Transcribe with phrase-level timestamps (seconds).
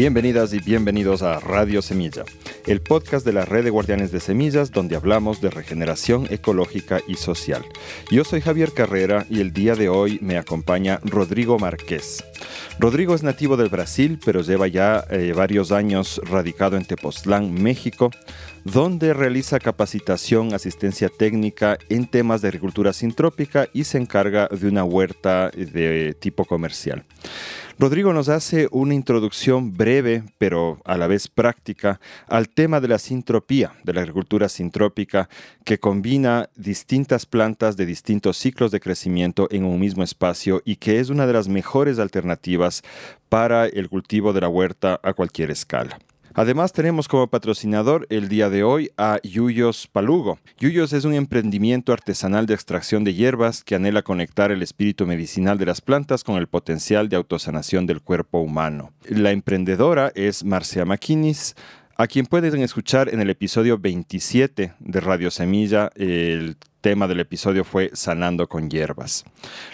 [0.00, 2.24] Bienvenidas y bienvenidos a Radio Semilla,
[2.66, 7.16] el podcast de la Red de Guardianes de Semillas donde hablamos de regeneración ecológica y
[7.16, 7.66] social.
[8.10, 12.24] Yo soy Javier Carrera y el día de hoy me acompaña Rodrigo Márquez.
[12.78, 18.10] Rodrigo es nativo del Brasil, pero lleva ya eh, varios años radicado en Tepoztlán, México,
[18.64, 24.82] donde realiza capacitación, asistencia técnica en temas de agricultura sintrópica y se encarga de una
[24.82, 27.04] huerta de tipo comercial.
[27.80, 32.98] Rodrigo nos hace una introducción breve, pero a la vez práctica, al tema de la
[32.98, 35.30] sintropía, de la agricultura sintrópica,
[35.64, 41.00] que combina distintas plantas de distintos ciclos de crecimiento en un mismo espacio y que
[41.00, 42.82] es una de las mejores alternativas
[43.30, 45.98] para el cultivo de la huerta a cualquier escala.
[46.34, 50.38] Además tenemos como patrocinador el día de hoy a Yuyos Palugo.
[50.58, 55.58] Yuyos es un emprendimiento artesanal de extracción de hierbas que anhela conectar el espíritu medicinal
[55.58, 58.92] de las plantas con el potencial de autosanación del cuerpo humano.
[59.08, 61.56] La emprendedora es Marcia Maquinis,
[61.96, 65.90] a quien pueden escuchar en el episodio 27 de Radio Semilla.
[65.96, 69.24] El tema del episodio fue Sanando con hierbas.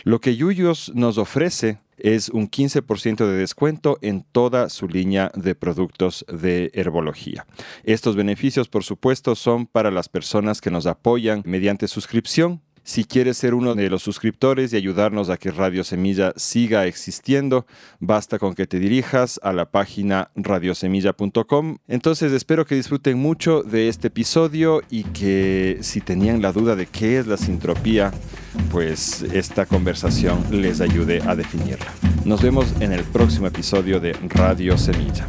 [0.05, 5.55] Lo que Yuyos nos ofrece es un 15% de descuento en toda su línea de
[5.55, 7.47] productos de herbología.
[7.85, 13.37] Estos beneficios, por supuesto, son para las personas que nos apoyan mediante suscripción si quieres
[13.37, 17.67] ser uno de los suscriptores y ayudarnos a que Radio Semilla siga existiendo,
[17.99, 21.79] basta con que te dirijas a la página radiosemilla.com.
[21.89, 26.87] Entonces espero que disfruten mucho de este episodio y que si tenían la duda de
[26.87, 28.13] qué es la sintropía,
[28.71, 31.93] pues esta conversación les ayude a definirla.
[32.25, 35.27] Nos vemos en el próximo episodio de Radio Semilla.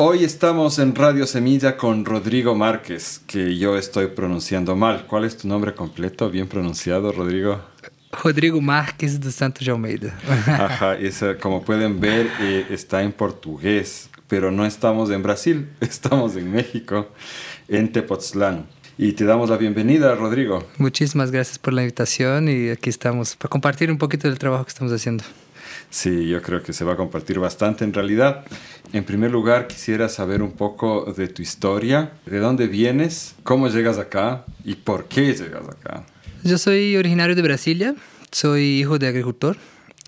[0.00, 5.08] Hoy estamos en Radio Semilla con Rodrigo Márquez, que yo estoy pronunciando mal.
[5.08, 6.30] ¿Cuál es tu nombre completo?
[6.30, 7.60] Bien pronunciado, Rodrigo.
[8.22, 10.16] Rodrigo Márquez de Santos de Almeida.
[10.46, 10.96] Ajá,
[11.40, 17.08] como pueden ver, eh, está en portugués, pero no estamos en Brasil, estamos en México,
[17.66, 18.68] en Tepoztlán.
[18.98, 20.64] Y te damos la bienvenida, Rodrigo.
[20.76, 24.70] Muchísimas gracias por la invitación y aquí estamos para compartir un poquito del trabajo que
[24.70, 25.24] estamos haciendo.
[25.90, 28.44] Sí, yo creo que se va a compartir bastante en realidad.
[28.92, 33.98] En primer lugar, quisiera saber un poco de tu historia, de dónde vienes, cómo llegas
[33.98, 36.04] acá y por qué llegas acá.
[36.44, 37.94] Yo soy originario de Brasilia,
[38.30, 39.56] soy hijo de agricultor.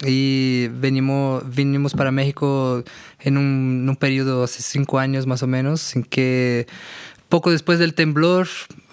[0.07, 2.83] Y venimos, vinimos para México
[3.19, 6.67] en un, un periodo hace cinco años más o menos, en que
[7.29, 8.49] poco después del temblor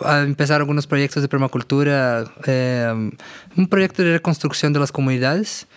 [0.05, 3.11] empezaron algunos proyectos de permacultura, eh,
[3.55, 5.67] un proyecto de reconstrucción de las comunidades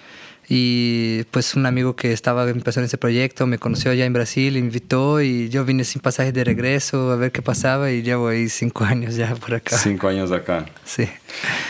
[0.53, 5.23] y pues un amigo que estaba empezando ese proyecto me conoció allá en Brasil, invitó
[5.23, 8.83] y yo vine sin pasaje de regreso a ver qué pasaba y llevo ahí cinco
[8.85, 9.79] años ya por acá.
[9.79, 10.67] Cinco años acá.
[10.85, 11.09] Sí.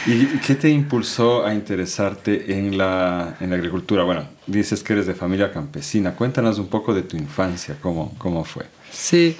[0.06, 4.02] ¿Y qué te impulsó a interesarte en la, en la agricultura?
[4.04, 6.14] Bueno, dices que eres de familia campesina.
[6.14, 8.64] Cuéntanos un poco de tu infancia, cómo, cómo fue.
[8.90, 9.36] Sí.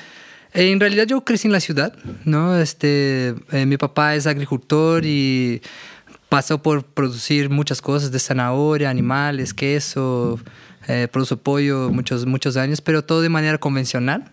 [0.53, 1.95] En realidad yo crecí en la ciudad,
[2.27, 2.59] ¿no?
[2.59, 5.62] Este, eh, mi papá es agricultor y
[6.31, 10.39] pasó por producir muchas cosas de zanahoria, animales, queso,
[10.87, 14.31] eh, produjo pollo muchos, muchos años, pero todo de manera convencional.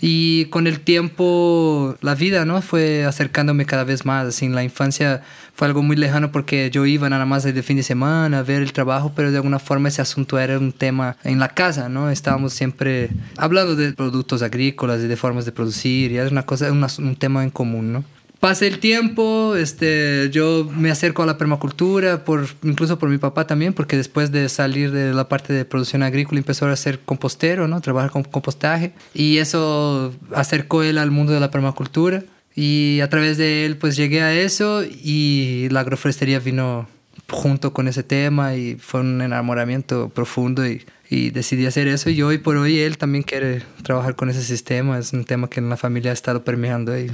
[0.00, 2.60] Y con el tiempo, la vida, ¿no?
[2.60, 4.28] Fue acercándome cada vez más.
[4.28, 5.22] Así, la infancia
[5.54, 8.62] fue algo muy lejano porque yo iba nada más de fin de semana a ver
[8.62, 12.10] el trabajo, pero de alguna forma ese asunto era un tema en la casa, ¿no?
[12.10, 16.70] Estábamos siempre hablando de productos agrícolas y de formas de producir, y era una cosa,
[16.70, 18.04] un tema en común, ¿no?
[18.42, 23.46] Pasa el tiempo, este, yo me acerco a la permacultura, por, incluso por mi papá
[23.46, 27.68] también, porque después de salir de la parte de producción agrícola empezó a ser compostero,
[27.68, 27.80] ¿no?
[27.80, 28.94] Trabajar con compostaje.
[29.14, 32.24] Y eso acercó él al mundo de la permacultura.
[32.56, 36.88] Y a través de él pues llegué a eso y la agroforestería vino
[37.30, 42.20] junto con ese tema y fue un enamoramiento profundo y, y decidí hacer eso y
[42.22, 45.68] hoy por hoy él también quiere trabajar con ese sistema, es un tema que en
[45.68, 47.08] la familia ha estado permeando ahí.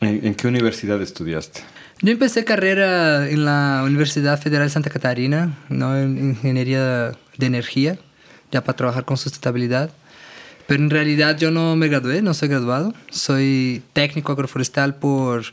[0.00, 1.60] ¿En, qué universidad estudiaste?
[2.02, 5.98] Yo empecé carrera en la Universidad Federal de Santa Catarina, ¿no?
[5.98, 7.98] en ingeniería de energía,
[8.52, 9.90] ya para trabajar con sustentabilidad.
[10.68, 12.94] Pero en realidad yo no me gradué, no soy graduado.
[13.10, 15.44] Soy técnico agroforestal por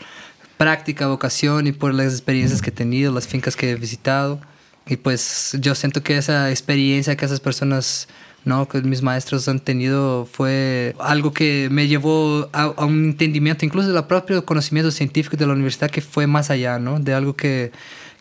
[0.58, 4.42] práctica, vocación y por las experiencias que he tenido, las fincas que he visitado.
[4.86, 8.08] Y pues yo siento que esa experiencia que esas personas
[8.46, 8.68] ¿no?
[8.68, 14.04] que mis maestros han tenido fue algo que me llevó a, un entendimiento, incluso del
[14.06, 17.00] propio conocimiento científico de la universidad, que fue más allá, ¿no?
[17.00, 17.72] de algo que,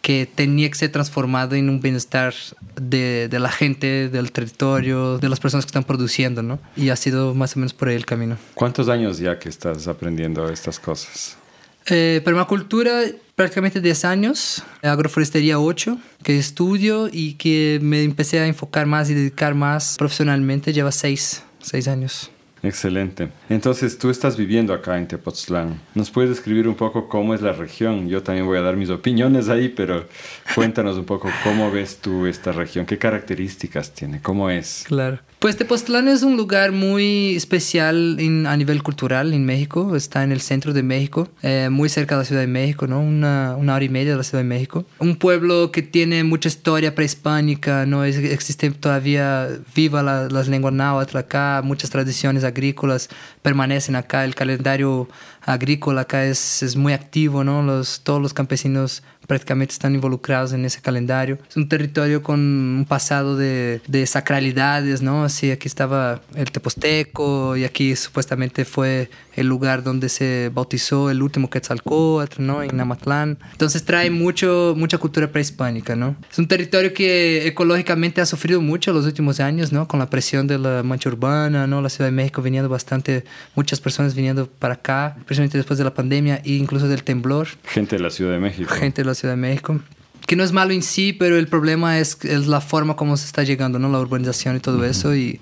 [0.00, 2.34] que tenía que ser transformado en un bienestar
[2.76, 6.58] de, de, la gente, del territorio, de las personas que están produciendo, ¿no?
[6.76, 8.36] Y ha sido más o menos por ahí el camino.
[8.54, 11.38] ¿Cuántos años ya que estás aprendiendo estas cosas?
[11.86, 13.02] Eh, permacultura
[13.34, 19.14] prácticamente 10 años, agroforestería 8, que estudio y que me empecé a enfocar más y
[19.14, 22.30] dedicar más profesionalmente, lleva 6, 6 años.
[22.64, 23.28] Excelente.
[23.50, 25.82] Entonces, tú estás viviendo acá en Tepoztlán.
[25.94, 28.08] ¿Nos puedes describir un poco cómo es la región?
[28.08, 30.08] Yo también voy a dar mis opiniones ahí, pero
[30.54, 34.84] cuéntanos un poco cómo ves tú esta región, qué características tiene, cómo es.
[34.86, 35.18] Claro.
[35.44, 39.94] Pues Tepoztlán es un lugar muy especial a nivel cultural en México.
[39.94, 43.02] Está en el centro de México, eh, muy cerca de la Ciudad de México, ¿no?
[43.02, 44.86] Una, una, hora y media de la Ciudad de México.
[45.00, 48.04] Un pueblo que tiene mucha historia prehispánica, ¿no?
[48.04, 53.10] Existe todavía viva la, las lenguas náhuatl acá, muchas tradiciones agrícolas
[53.42, 54.24] permanecen acá.
[54.24, 55.10] El calendario
[55.42, 57.62] agrícola acá es, es muy activo, ¿no?
[57.62, 61.38] Los, todos los campesinos prácticamente están involucrados en ese calendario.
[61.48, 65.24] Es un territorio con un pasado de, de sacralidades, ¿no?
[65.24, 71.22] Así, aquí estaba el Teposteco y aquí supuestamente fue el lugar donde se bautizó el
[71.22, 72.62] último Quetzalcóatl, ¿no?
[72.62, 73.38] En Namatlán.
[73.52, 76.16] Entonces trae mucho, mucha cultura prehispánica, ¿no?
[76.30, 79.88] Es un territorio que ecológicamente ha sufrido mucho los últimos años, ¿no?
[79.88, 81.80] Con la presión de la mancha urbana, ¿no?
[81.80, 83.24] La Ciudad de México viniendo bastante,
[83.54, 87.48] muchas personas viniendo para acá, precisamente después de la pandemia e incluso del temblor.
[87.64, 88.72] Gente de la Ciudad de México.
[88.72, 89.80] Gente de la Ciudad de México
[90.26, 93.26] que no es malo en sí, pero el problema es, es, la forma como se
[93.26, 93.90] está llegando, ¿no?
[93.90, 95.14] La urbanización y todo eso.
[95.14, 95.38] Y,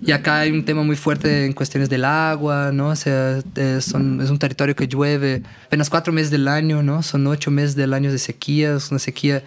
[0.00, 2.88] y, acá hay un tema muy fuerte en cuestiones del agua, ¿no?
[2.88, 7.02] O sea, es, son, es, un territorio que llueve apenas cuatro meses del año, ¿no?
[7.02, 9.44] Son ocho meses del año de sequía, es una sequía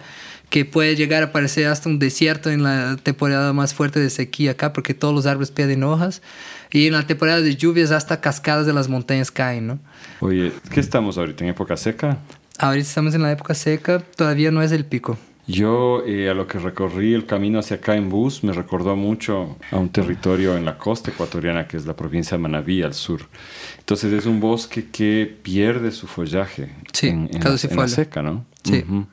[0.48, 4.52] que puede llegar a parecer hasta un desierto en la temporada más fuerte de sequía
[4.52, 6.22] acá, porque todos los árboles pierden hojas.
[6.70, 9.78] Y en la temporada de lluvias hasta cascadas de las montañas caen, ¿no?
[10.20, 11.44] Oye, ¿qué estamos ahorita?
[11.44, 12.18] ¿En época seca?
[12.58, 15.16] Ahorita estamos en la época seca, todavía no es el pico.
[15.46, 19.56] Yo eh, a lo que recorrí el camino hacia acá en bus me recordó mucho
[19.70, 23.20] a un territorio en la costa ecuatoriana que es la provincia de Manabí al sur.
[23.78, 28.22] Entonces es un bosque que pierde su follaje sí, en, en, la, en la, seca,
[28.22, 28.44] ¿no?
[28.62, 28.84] Sí.
[28.86, 29.06] Uh -huh.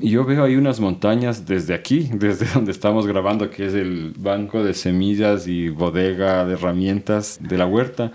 [0.00, 4.14] Y yo veo ahí unas montañas desde aquí, desde donde estamos grabando, que es el
[4.16, 8.12] banco de semillas y bodega de herramientas de la huerta.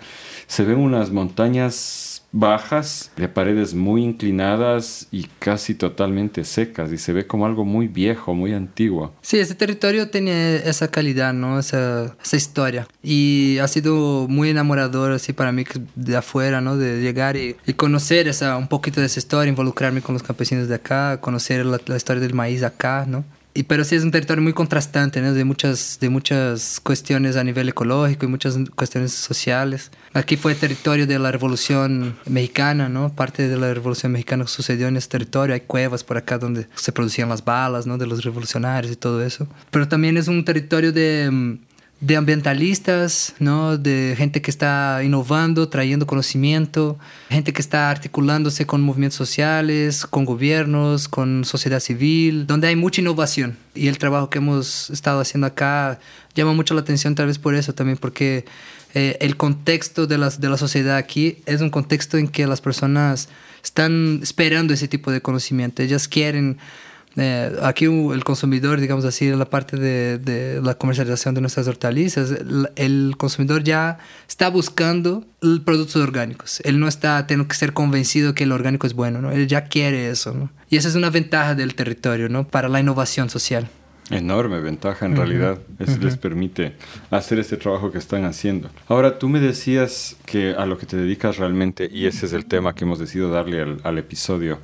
[0.47, 7.13] Se ven unas montañas bajas, de paredes muy inclinadas y casi totalmente secas y se
[7.13, 9.13] ve como algo muy viejo, muy antiguo.
[9.21, 11.59] Sí, ese territorio tiene esa calidad, ¿no?
[11.59, 12.87] Esa, esa historia.
[13.03, 16.77] Y ha sido muy enamorador así para mí de afuera, ¿no?
[16.77, 20.75] De llegar y, conocer esa, un poquito de esa historia, involucrarme con los campesinos de
[20.75, 23.23] acá, conocer la, la historia del maíz acá, ¿no?
[23.53, 25.33] Y, pero sí es un territorio muy contrastante, ¿no?
[25.33, 29.91] de, muchas, de muchas cuestiones a nivel ecológico y muchas cuestiones sociales.
[30.13, 33.13] Aquí fue territorio de la Revolución Mexicana, ¿no?
[33.13, 35.53] Parte de la Revolución Mexicana sucedió en ese territorio.
[35.53, 37.97] Hay cuevas por acá donde se producían las balas, ¿no?
[37.97, 39.47] De los revolucionarios y todo eso.
[39.69, 41.59] Pero también es un territorio de
[42.01, 43.77] de ambientalistas, ¿no?
[43.77, 46.97] de gente que está innovando, trayendo conocimiento,
[47.29, 53.01] gente que está articulándose con movimientos sociales, con gobiernos, con sociedad civil, donde hay mucha
[53.01, 53.55] innovación.
[53.75, 55.99] Y el trabajo que hemos estado haciendo acá
[56.33, 58.45] llama mucho la atención tal vez por eso también, porque
[58.95, 62.61] eh, el contexto de la, de la sociedad aquí es un contexto en que las
[62.61, 63.29] personas
[63.63, 66.57] están esperando ese tipo de conocimiento, ellas quieren
[67.17, 71.67] eh, aquí el consumidor, digamos así, en la parte de, de, la comercialización de nuestras
[71.67, 73.97] hortalizas, el, el, consumidor ya
[74.29, 75.25] está buscando
[75.65, 76.61] productos orgánicos.
[76.63, 79.31] Él no está teniendo que ser convencido que el orgánico es bueno, ¿no?
[79.31, 80.49] Él ya quiere eso, ¿no?
[80.69, 82.47] Y esa es una ventaja del territorio, ¿no?
[82.47, 83.67] Para la innovación social.
[84.09, 85.17] Enorme ventaja en uh -huh.
[85.17, 85.59] realidad.
[85.79, 86.03] Eso uh -huh.
[86.03, 86.75] les permite
[87.09, 88.69] hacer este trabajo que están haciendo.
[88.87, 92.45] Ahora, tú me decías que a lo que te dedicas realmente, y ese es el
[92.45, 94.59] tema que hemos decidido darle al, al episodio,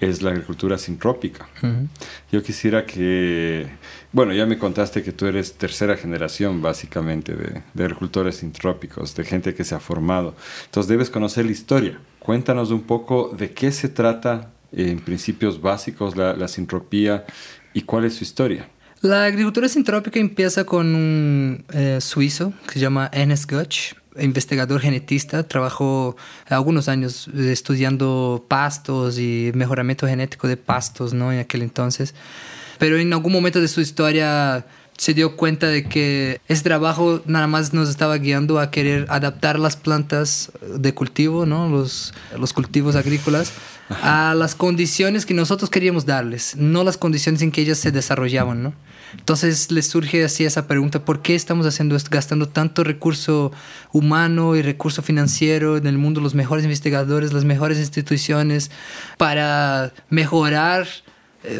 [0.00, 1.48] es la agricultura sintrópica.
[1.62, 1.88] Uh -huh.
[2.32, 3.66] Yo quisiera que,
[4.12, 9.24] bueno, ya me contaste que tú eres tercera generación básicamente de, de, agricultores sintrópicos, de
[9.24, 10.34] gente que se ha formado.
[10.66, 11.98] Entonces debes conocer la historia.
[12.18, 17.24] Cuéntanos un poco de qué se trata en principios básicos la, la sintropía
[17.72, 18.68] y cuál es su historia.
[19.00, 25.42] La agricultura sintrópica empieza con un eh, suizo que se llama Ernest Götsch, investigador genetista,
[25.42, 26.16] trabajó
[26.48, 31.32] algunos años estudiando pastos y mejoramiento genético de pastos, ¿no?
[31.32, 32.14] En aquel entonces.
[32.78, 34.64] Pero en algún momento de su historia
[34.96, 39.58] se dio cuenta de que ese trabajo nada más nos estaba guiando a querer adaptar
[39.58, 41.68] las plantas de cultivo, ¿no?
[41.68, 43.52] Los, los cultivos agrícolas
[44.02, 48.62] a las condiciones que nosotros queríamos darles, no las condiciones en que ellas se desarrollaban,
[48.62, 48.74] ¿no?
[49.16, 53.52] Entonces les surge así esa pregunta, ¿por qué estamos haciendo esto, gastando tanto recurso
[53.92, 58.70] humano y recurso financiero en el mundo, los mejores investigadores, las mejores instituciones,
[59.16, 60.86] para mejorar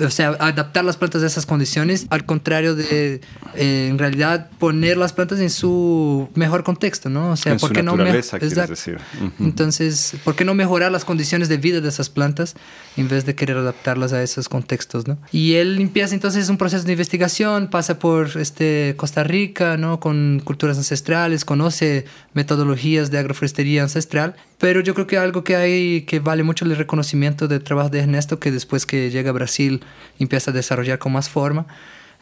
[0.05, 3.21] o sea, adaptar las plantas a esas condiciones, al contrario de,
[3.55, 7.31] eh, en realidad, poner las plantas en su mejor contexto, ¿no?
[7.31, 8.99] O sea, en ¿por su qué no decir.
[9.23, 9.45] Ujú.
[9.45, 12.55] Entonces, ¿por qué no mejorar las condiciones de vida de esas plantas
[12.97, 15.17] en vez de querer adaptarlas a esos contextos, ¿no?
[15.31, 20.01] Y él empieza entonces un proceso de investigación, pasa por este, Costa Rica, ¿no?
[20.01, 22.05] Con culturas ancestrales, conoce
[22.35, 26.77] metodologías de agroforestería ancestral, pero yo creo que algo que hay que vale mucho el
[26.77, 29.83] reconocimiento del trabajo de Ernesto, que después que llega a Brasil
[30.19, 31.67] empieza a desarrollar con más forma,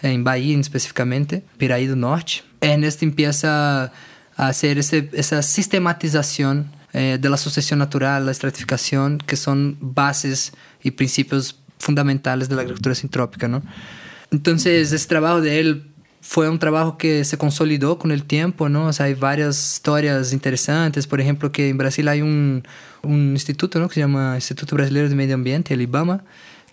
[0.03, 2.43] en Bahía específicamente, Piraí do Norte.
[2.61, 3.85] Ernesto empieza
[4.37, 10.53] a hacer esa sistematización eh, de la sucesión natural, la estratificación, que son bases
[10.83, 13.63] y principios fundamentales de la agricultura sintrópica, ¿no?
[14.31, 15.86] Entonces, ese trabajo de él
[16.29, 18.89] fue un trabajo que se consolidó con el tiempo, ¿no?
[18.89, 21.07] O sea, hay varias historias interesantes.
[21.07, 22.65] Por ejemplo, que en Brasil hay un,
[23.05, 23.87] instituto, ¿no?
[23.89, 26.25] Que se llama Instituto Brasileiro de Medio Ambiente, el IBAMA,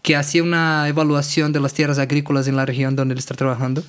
[0.01, 3.83] que hacía una evaluación de las tierras agrícolas en la región donde él está trabajando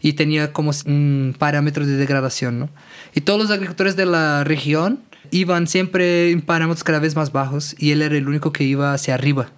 [0.00, 2.70] y tenía como un parámetro de degradación, ¿no?
[3.12, 5.00] Y todos los agricultores de la región
[5.32, 8.94] iban siempre en parámetros cada vez más bajos y él era el único que iba
[8.94, 9.50] hacia arriba.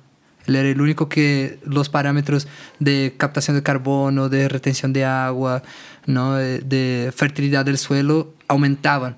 [0.47, 5.63] Él era el único que los parámetros de captación de carbono, de retención de agua,
[6.07, 6.35] ¿no?
[6.35, 9.17] de, de fertilidad del suelo aumentaban.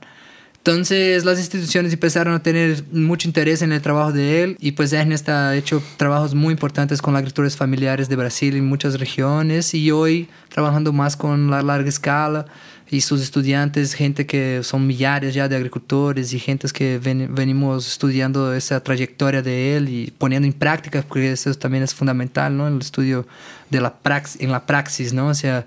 [0.65, 4.93] Entonces las instituciones empezaron a tener mucho interés en el trabajo de él y pues
[4.93, 9.75] Ernest ha hecho trabajos muy importantes con las agricultores familiares de Brasil en muchas regiones
[9.75, 12.47] y hoy trabajando más con la larga escala
[12.93, 17.89] y sus estudiantes, gente que son millares ya de agricultores y gentes que ven, venimos
[17.89, 22.69] estudiando esa trayectoria de él y poniendo en práctica, porque eso también es fundamental, ¿no?
[22.69, 23.27] El estudio
[23.71, 25.29] de la praxis, en la praxis, ¿no?
[25.29, 25.65] O sea,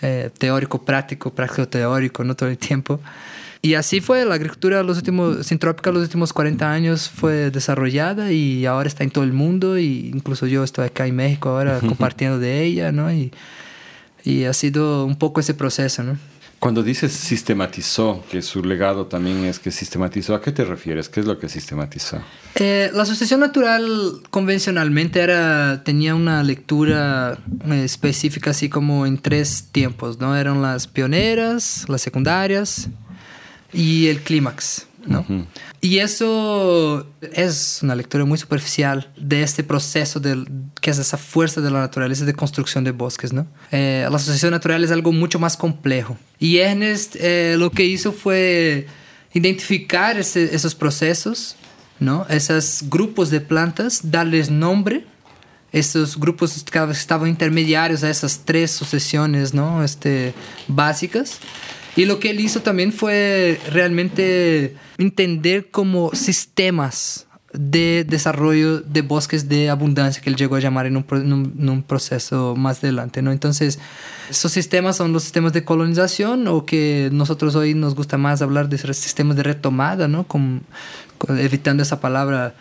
[0.00, 2.98] eh, teórico, práctico, práctico, teórico, no todo el tiempo.
[3.60, 8.64] Y así fue, la agricultura los últimos, sintrópica los últimos 40 años fue desarrollada y
[8.64, 12.38] ahora está en todo el mundo y incluso yo estoy acá en México ahora compartiendo
[12.38, 13.12] de ella, ¿no?
[13.12, 13.34] Y,
[14.24, 16.16] y ha sido un poco ese proceso, ¿no?
[16.64, 21.10] Cuando dices sistematizó, que su legado también es que sistematizó, ¿a qué te refieres?
[21.10, 22.22] ¿Qué es lo que sistematizó?
[22.54, 27.36] Eh, la sucesión natural convencionalmente era, tenía una lectura
[27.70, 30.34] eh, específica así como en tres tiempos, ¿no?
[30.38, 32.88] Eran las pioneras, las secundarias
[33.74, 34.86] y el clímax.
[35.06, 35.20] ¿No?
[35.20, 35.46] Uh -huh.
[35.80, 40.46] Y eso es una lectura muy superficial de este proceso del,
[40.80, 43.32] que es esa fuerza de la naturaleza de construcción de bosques.
[43.32, 43.46] ¿no?
[43.70, 46.16] Eh, la asociación natural es algo mucho más complejo.
[46.38, 48.86] Y Ernest eh, lo que hizo fue
[49.34, 51.56] identificar ese, esos procesos,
[52.00, 52.26] ¿no?
[52.30, 55.04] esos grupos de plantas, darles nombre.
[55.70, 59.82] Esos grupos estaban intermediarios a esas tres sucesiones ¿no?
[59.82, 60.32] este,
[60.68, 61.40] básicas.
[61.96, 69.48] Y lo que él hizo también fue realmente entender como sistemas de desarrollo de bosques
[69.48, 72.82] de abundancia que él llegó a llamar en un, en un, en un proceso más
[72.82, 73.30] adelante, ¿no?
[73.30, 73.78] Entonces,
[74.28, 78.68] esos sistemas son los sistemas de colonización o que nosotros hoy nos gusta más hablar
[78.68, 80.24] de sistemas de retomada, ¿no?
[80.26, 80.62] Con,
[81.16, 82.56] con, evitando esa palabra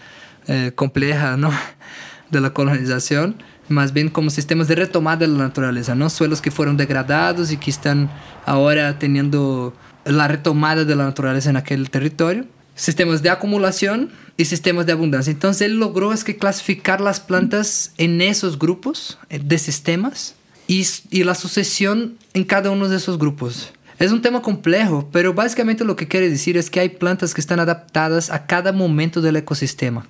[0.47, 1.51] eh, compleja, ¿no?
[2.29, 3.35] De la colonización
[3.70, 6.10] más bien como sistemas de retomada de la naturaleza, ¿no?
[6.10, 8.10] Suelos que fueron degradados y que están
[8.46, 9.74] ahora teniendo
[10.05, 12.46] la retomada de la naturaleza en aquel territorio.
[12.75, 15.32] Sistemas de acumulación y sistemas de abundancia.
[15.32, 20.36] Entonces él logró es que clasificar las plantas en esos grupos de sistemas
[20.67, 23.72] y, y la sucesión en cada uno de esos grupos.
[24.00, 27.41] Es un tema complejo, pero básicamente lo que quiere decir es que hay plantas que
[27.41, 30.08] están adaptadas a cada momento del ecosistema.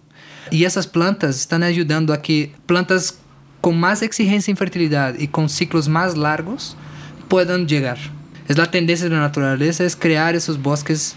[0.52, 3.20] Y esas plantas están ayudando a que plantas
[3.64, 6.76] con más exigencia en fertilidad y con ciclos más largos
[7.30, 7.98] puedan llegar.
[8.50, 11.16] Es la tendencia de la naturaleza, es crear esos bosques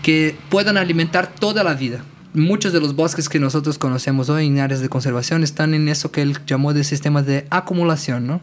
[0.00, 2.04] que puedan alimentar toda la vida.
[2.34, 6.12] Muchos de los bosques que nosotros conocemos hoy en áreas de conservación están en eso
[6.12, 8.42] que él llamó de sistemas de acumulación, ¿no?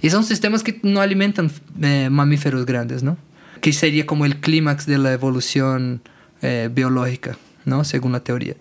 [0.00, 1.50] Y son sistemas que no alimentan
[1.82, 3.18] eh, mamíferos grandes, ¿no?
[3.60, 6.02] Que sería como el clímax de la evolución
[6.40, 7.82] eh, biológica, ¿no?
[7.82, 8.54] Según la teoría.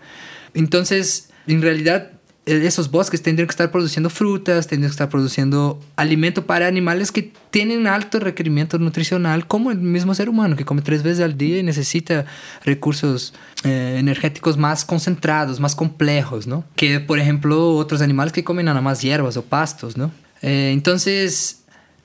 [0.55, 2.13] Entonces, en realidad,
[2.45, 7.31] esos bosques tendrían que estar produciendo frutas, tendrían que estar produciendo alimento para animales que
[7.51, 11.59] tienen alto requerimiento nutricional, como el mismo ser humano, que come tres veces al día
[11.59, 12.25] y necesita
[12.63, 13.33] recursos
[13.63, 16.63] eh, energéticos más concentrados, más complejos, ¿no?
[16.75, 20.11] Que, por ejemplo, otros animales que comen nada más hierbas o pastos, ¿no?
[20.41, 21.60] Eh, entonces,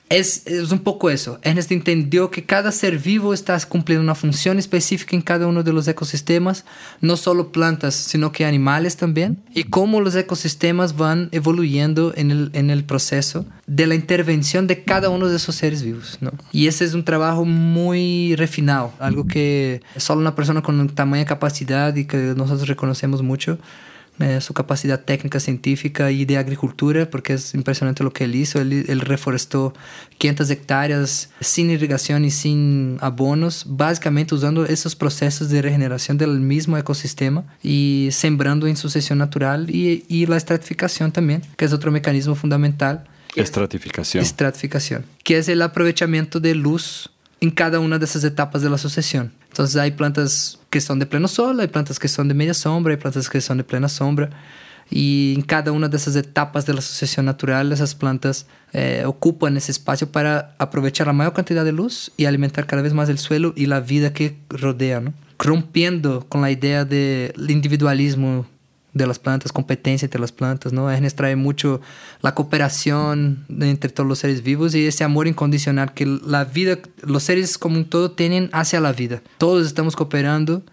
[0.09, 1.39] es, es, un poco eso.
[1.41, 5.73] Ernest entendió que cada ser vivo está cumpliendo una función específica en cada uno de
[5.73, 6.65] los ecosistemas,
[7.01, 12.49] no solo plantas, sino que animales también, y cómo los ecosistemas van evoluyendo en el,
[12.53, 16.17] en el proceso de la intervención de cada uno de esos seres vivos.
[16.21, 16.31] ¿no?
[16.51, 21.95] Y ese es un trabajo muy refinado, algo que solo una persona con tamaña capacidad
[21.95, 23.57] y que nosotros reconocemos mucho
[24.19, 28.59] eh, su capacidad técnica, científica y de agricultura, porque es impresionante lo que él hizo.
[28.59, 29.73] Él, él, reforestó
[30.17, 36.77] 500 hectáreas sin irrigación y sin abonos, básicamente usando esos procesos de regeneración del mismo
[36.77, 42.33] ecosistema y sembrando en sucesión natural y, y la estratificación también, que es otro mecanismo
[42.33, 43.07] fundamental.
[43.35, 44.23] Estratificación.
[44.23, 48.77] Estratificación, que es el aprovechamiento de luz en cada una de esas etapas de la
[49.65, 49.81] sucesión.
[49.81, 52.93] Entonces hay plantas que son de pleno sol, hay plantas que son de media sombra,
[52.93, 54.29] hay plantas que son de plena sombra.
[54.89, 59.57] Y en cada una de esas etapas de la sucesión natural, esas plantas eh, ocupan
[59.57, 63.17] ese espacio para aprovechar la mayor cantidad de luz y alimentar cada vez más el
[63.17, 65.13] suelo y la vida que rodea, ¿no?
[65.39, 68.45] rompiendo con la idea del individualismo
[68.97, 70.89] de las plantas, competencia entre las plantas, ¿no?
[70.91, 71.81] Ernest trae mucho
[72.21, 77.23] la cooperación entre todos los seres vivos y ese amor incondicional que la vida, los
[77.23, 79.21] seres como un todo tienen hacia la vida.
[79.37, 80.63] Todos estamos cooperando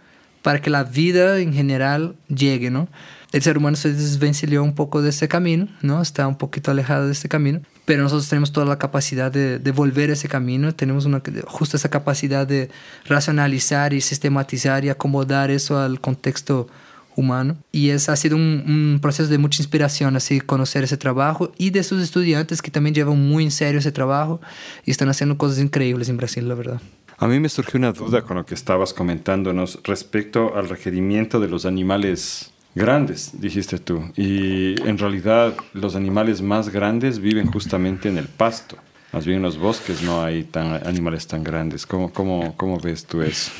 [0.42, 2.88] para que la vida en general llegue, ¿no?
[3.32, 6.00] El ser humano se desvencilió un poco de este camino, ¿no?
[6.00, 9.70] Está un poquito alejado de este camino, pero nosotros tenemos toda la capacidad de, de
[9.72, 12.70] volver ese camino, tenemos una, justo esa capacidad de
[13.06, 16.68] racionalizar y sistematizar y acomodar eso al contexto
[17.16, 17.56] humano.
[17.72, 21.82] Y es, ha sido un, proceso de mucha inspiración, así, conocer ese trabajo y de
[21.82, 24.40] sus estudiantes que también llevan muy en serio ese trabajo
[24.84, 26.80] y están haciendo cosas increíbles en Brasil, la verdad.
[27.18, 31.48] A mí me surgió una duda con lo que estabas comentándonos respecto al requerimiento de
[31.48, 34.10] los animales grandes, dijiste tú.
[34.16, 38.76] Y en realidad los animales más grandes viven justamente en el pasto.
[39.12, 41.86] Más bien en los bosques no hay tan, animales tan grandes.
[41.86, 43.52] ¿Cómo, cómo, cómo ves tú eso?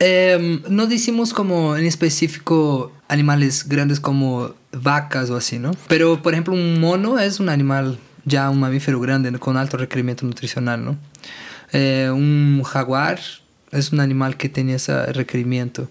[0.00, 5.72] Eh, no decimos como en específico animales grandes como vacas o así, ¿no?
[5.88, 10.26] Pero, por ejemplo, un mono es un animal ya un mamífero grande con alto requerimiento
[10.26, 10.98] nutricional, ¿no?
[11.72, 13.20] Eh, un jaguar
[13.72, 15.88] es un animal que tiene ese requerimiento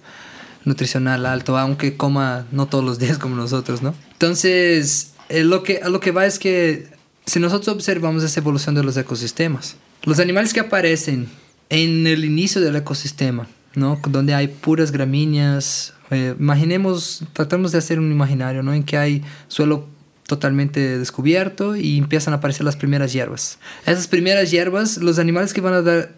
[0.64, 3.94] nutricional alto, aunque coma no todos los días como nosotros, ¿no?
[4.14, 6.88] Entonces, eh, lo, que, lo que va es que
[7.26, 11.28] si nosotros observamos esa evolución de los ecosistemas, los animales que aparecen
[11.70, 14.00] en el inicio del ecosistema, ¿no?
[14.10, 15.94] Donde hay puras gramíneas.
[16.10, 18.74] Eh, imaginemos, tratamos de hacer un imaginario, ¿no?
[18.74, 19.88] En que hay suelo
[20.26, 23.60] totalmente descubierto y empiezan a aparecer las primeras hierbas.
[23.86, 26.12] Esas primeras hierbas, los animales que van a dar,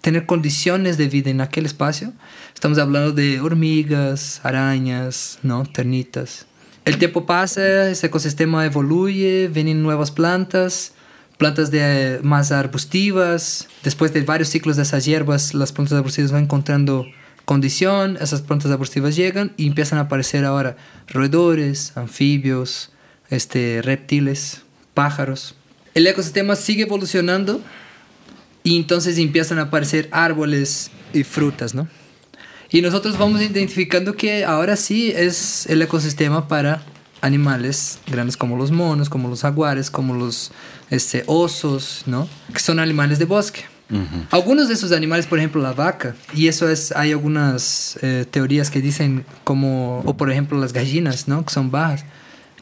[0.00, 2.12] tener condiciones de vida en aquel espacio,
[2.54, 5.64] estamos hablando de hormigas, arañas, ¿no?
[5.64, 6.46] Ternitas.
[6.86, 10.93] El tiempo pasa, ese ecosistema evoluye, vienen nuevas plantas,
[11.38, 13.68] plantas de más arbustivas.
[13.82, 17.06] Después de varios ciclos de esas hierbas, las plantas arbustivas van encontrando
[17.44, 20.76] condición, esas plantas arbustivas llegan y empiezan a aparecer ahora
[21.08, 22.90] roedores, anfibios,
[23.30, 24.62] este, reptiles,
[24.94, 25.54] pájaros.
[25.94, 27.60] El ecosistema sigue evolucionando
[28.62, 31.86] y entonces empiezan a aparecer árboles y frutas, ¿no?
[32.70, 36.82] Y nosotros vamos identificando que ahora sí es el ecosistema para
[37.24, 40.52] animales grandes como los monos, como los jaguares, como los
[40.90, 42.28] este, osos, ¿no?
[42.52, 43.62] Que son animales de bosque.
[43.90, 44.26] Uh -huh.
[44.30, 48.70] Algunos de esos animales, por ejemplo, la vaca, y eso es, hay algunas eh, teorías
[48.70, 51.44] que dicen como, o por ejemplo las gallinas, ¿no?
[51.44, 52.04] Que son bajas,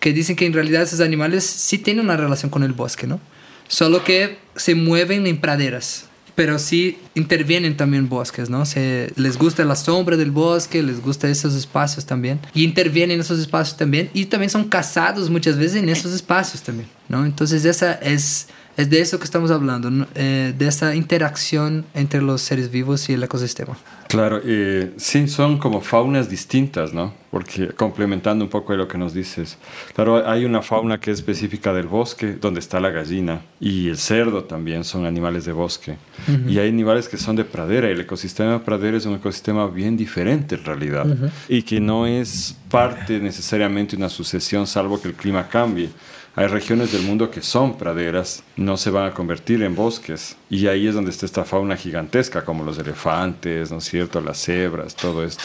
[0.01, 3.21] que dicen que en realidad esos animales sí tienen una relación con el bosque, ¿no?
[3.69, 8.65] Solo que se mueven en praderas, pero sí intervienen también bosques, ¿no?
[8.65, 13.21] Se, les gusta la sombra del bosque, les gusta esos espacios también, y intervienen en
[13.21, 17.25] esos espacios también, y también son cazados muchas veces en esos espacios también, ¿no?
[17.25, 22.41] Entonces esa es, es de eso que estamos hablando, eh, de esa interacción entre los
[22.41, 23.77] seres vivos y el ecosistema.
[24.09, 27.15] Claro, eh, sí, son como faunas distintas, ¿no?
[27.31, 29.57] Porque complementando un poco de lo que nos dices,
[29.95, 33.97] claro, hay una fauna que es específica del bosque, donde está la gallina, y el
[33.97, 35.97] cerdo también son animales de bosque.
[36.29, 36.51] Uh -huh.
[36.51, 39.67] Y hay animales que son de pradera, y el ecosistema de pradera es un ecosistema
[39.67, 41.31] bien diferente en realidad, uh -huh.
[41.49, 45.89] y que no es parte necesariamente de una sucesión, salvo que el clima cambie.
[46.35, 50.35] Hay regiones del mundo que son praderas, no se van a convertir en bosques.
[50.49, 54.19] Y ahí es donde está esta fauna gigantesca, como los elefantes, ¿no es cierto?
[54.23, 55.45] Las cebras, todo esto.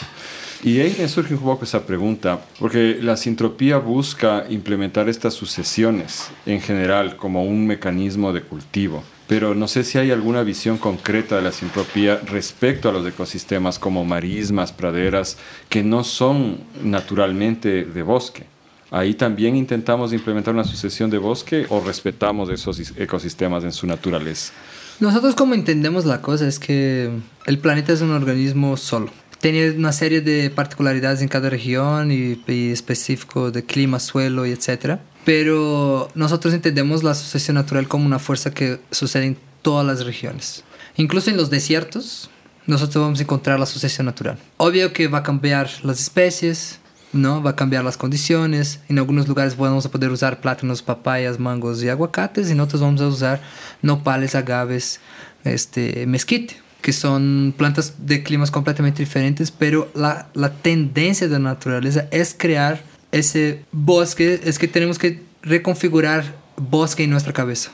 [0.64, 6.30] Y ahí me surge un poco esa pregunta, porque la sintropía busca implementar estas sucesiones
[6.46, 9.04] en general como un mecanismo de cultivo.
[9.26, 13.78] Pero no sé si hay alguna visión concreta de la sintropía respecto a los ecosistemas
[13.78, 15.36] como marismas, praderas,
[15.68, 18.46] que no son naturalmente de bosque.
[18.90, 24.52] Ahí también intentamos implementar una sucesión de bosque o respetamos esos ecosistemas en su naturaleza.
[25.00, 27.10] Nosotros como entendemos la cosa es que
[27.46, 29.10] el planeta es un organismo solo.
[29.40, 35.00] Tiene una serie de particularidades en cada región y, específico de clima, suelo y etcétera.
[35.24, 40.64] Pero nosotros entendemos la sucesión natural como una fuerza que sucede en todas las regiones.
[40.96, 42.30] Incluso en los desiertos,
[42.66, 44.38] nosotros vamos a encontrar la sucesión natural.
[44.56, 46.80] Obvio que va a cambiar las especies,
[47.12, 47.42] ¿no?
[47.42, 48.80] Va a cambiar las condiciones.
[48.88, 52.50] En algunos lugares vamos a poder usar plátanos, papayas, mangos y aguacates.
[52.50, 53.40] En otros vamos a usar
[53.82, 55.00] nopales, agaves,
[55.44, 61.38] este, mezquite, que son plantas de climas completamente diferentes, pero la, la tendencia de la
[61.38, 67.70] naturaleza es crear ese bosque, es que tenemos que reconfigurar bosque en nuestra cabeza.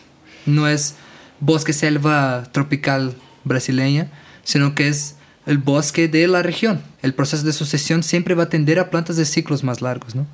[0.47, 0.94] No es
[1.40, 4.11] bosque selva tropical brasileña,
[4.44, 6.83] sino que es el bosque de la región.
[7.02, 10.26] El proceso de sucesión siempre va a tender a plantas de ciclos más largos, ¿no?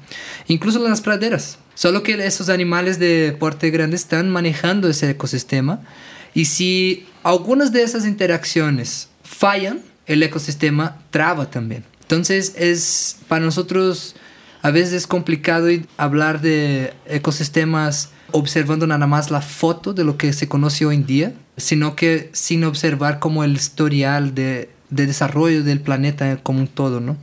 [0.47, 1.59] Incluso las praderas.
[1.75, 5.81] Solo que esos animales de porte grande están manejando ese ecosistema
[6.35, 11.85] y si algunas de esas interacciones fallan, el ecosistema traba también.
[12.03, 14.15] Entonces es para nosotros
[14.63, 20.33] a veces es complicado hablar de ecosistemas observando nada más la foto de lo que
[20.33, 25.63] se conoce hoy en día, sino que sin observar como el historial de, de desarrollo
[25.63, 27.17] del planeta como un todo, ¿no?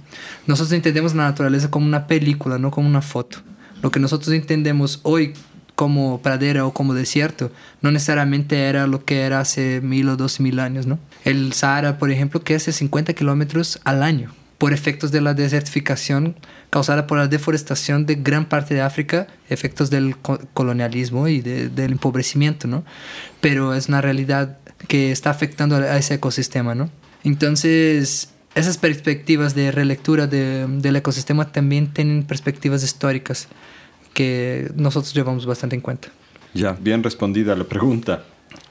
[0.46, 3.40] Nosotros entendemos la naturaleza como una película, no como una foto.
[3.82, 5.34] Lo que nosotros entendemos hoy
[5.76, 7.52] como pradera o como desierto,
[7.82, 10.98] no necesariamente era lo que era hace mil o dos mil años, ¿no?
[11.24, 16.36] El Sahara, por ejemplo, que hace 50 kilómetros al año por efectos de la desertificación
[16.70, 22.68] causada por la deforestación de gran parte de África, efectos del colonialismo y del empobrecimiento,
[22.68, 22.84] ¿no?
[23.40, 26.90] Pero es una realidad que está afectando a ese ecosistema, ¿no?
[27.24, 33.48] Entonces, esas perspectivas de relectura del ecosistema también tienen perspectivas históricas
[34.14, 36.10] que nosotros llevamos bastante en cuenta.
[36.54, 38.24] Ya, bien respondida la pregunta.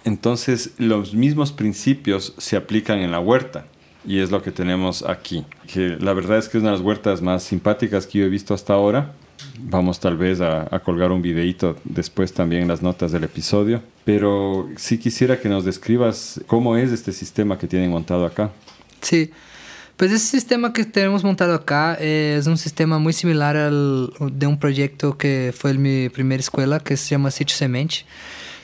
[0.04, 3.66] Entonces, los mismos principios se aplican en la huerta
[4.04, 5.44] y es lo que tenemos aquí.
[5.74, 8.54] La verdad es que es una de las huertas más simpáticas que yo he visto
[8.54, 9.12] hasta ahora.
[9.58, 13.82] Vamos tal vez a, colgar un videito después también en las notas del episodio.
[14.04, 18.50] Pero sí quisiera que nos describas cómo es este sistema que tienen montado acá.
[19.00, 19.30] Sí,
[19.96, 24.58] pues ese sistema que tenemos montado acá es un sistema muy similar al de un
[24.58, 28.04] proyecto que fue mi primera escuela, que se llama Sitio Semente,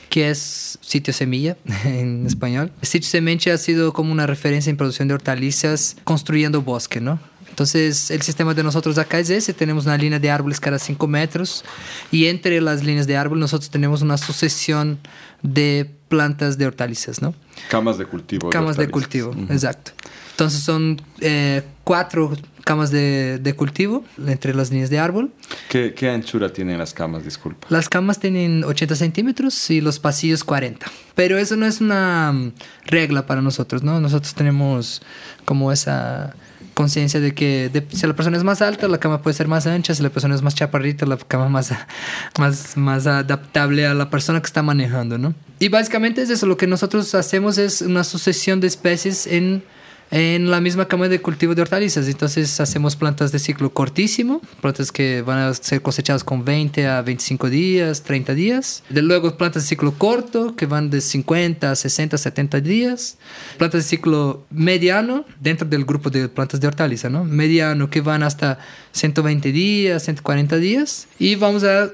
[0.09, 2.71] que es Sitio Semilla en español.
[2.83, 7.19] Sitio Semente ha sido como una referencia en producción de hortalizas construyendo bosque, ¿no?
[7.53, 9.53] Entonces, el sistema de nosotros acá es ese.
[9.53, 11.63] Tenemos una línea de árboles cada 5 metros
[12.11, 14.97] y entre las líneas de árbol nosotros tenemos una sucesión
[15.43, 17.35] de plantas de hortalizas, ¿no?
[17.69, 18.49] Camas de cultivo.
[18.49, 19.91] Camas de, cultivo, exacto.
[20.31, 25.31] Entonces son eh, cuatro camas de, de, cultivo entre las líneas de árbol.
[25.69, 27.67] ¿Qué, ¿Qué, anchura tienen las camas, disculpa?
[27.69, 30.87] Las camas tienen 80 centímetros y los pasillos 40.
[31.13, 32.53] Pero eso no es una mm,
[32.85, 33.99] regla para nosotros, ¿no?
[33.99, 35.03] Nosotros tenemos
[35.45, 36.33] como esa
[36.73, 39.93] conciencia de que si la persona es más alta, la cama puede ser más ancha,
[39.93, 41.71] si la persona es más chaparrita, la cama más,
[42.39, 45.33] más, más adaptable a la persona que está manejando, ¿no?
[45.59, 49.63] Y básicamente es eso, lo que nosotros hacemos es una sucesión de especies en
[50.13, 52.07] en la misma cama de cultivo de hortalizas.
[52.07, 57.01] Entonces hacemos plantas de ciclo cortísimo, plantas que van a ser cosechadas con 20 a
[57.01, 58.83] 25 días, 30 días.
[58.89, 63.17] De luego plantas de ciclo corto que van de 50 a 60, 70 días.
[63.57, 67.23] Plantas de ciclo mediano dentro del grupo de plantas de hortaliza, ¿no?
[67.23, 68.59] Mediano que van hasta
[68.91, 71.07] 120 días, 140 días.
[71.17, 71.89] Y vamos a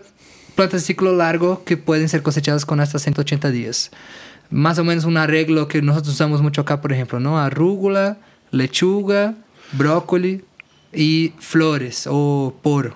[0.56, 3.92] plantas de ciclo largo que pueden ser cosechadas con hasta 180 días
[4.50, 7.40] más o menos un arreglo que nosotros usamos mucho acá, por ejemplo, ¿no?
[7.40, 8.18] Arrúgula,
[8.52, 9.36] lechuga,
[9.74, 10.44] brócoli
[10.94, 12.96] y flores o poro.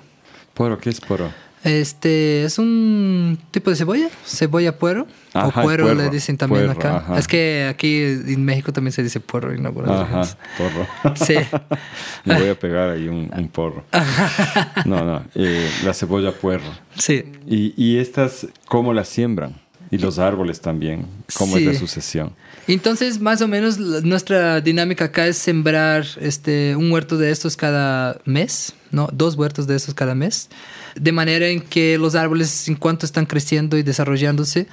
[0.53, 0.77] ¿Poro?
[0.77, 1.31] ¿Qué es poro?
[1.63, 5.07] Este es un tipo de cebolla, cebolla puero.
[5.33, 7.05] o puero, le dicen también acá.
[7.17, 9.55] Es que aquí en México también se dice puerro.
[9.55, 10.23] Y no ajá,
[10.57, 11.15] porro.
[11.15, 11.35] Sí.
[12.25, 13.85] Le voy a pegar ahí un, un porro.
[14.85, 16.69] no, no, eh, la cebolla puerro.
[16.97, 17.31] Sí.
[17.47, 19.62] ¿Y, ¿Y estas cómo las siembran?
[19.93, 22.33] Y los árboles también, cómo es la sucesión.
[22.67, 28.19] Entonces, más o menos nuestra dinámica acá es sembrar este, un huerto de estos cada
[28.25, 29.07] mes, ¿no?
[29.13, 30.49] Dos huertos de estos cada mes.
[30.95, 34.65] De manera en que los árboles, en cuanto están creciendo y desarrollándose,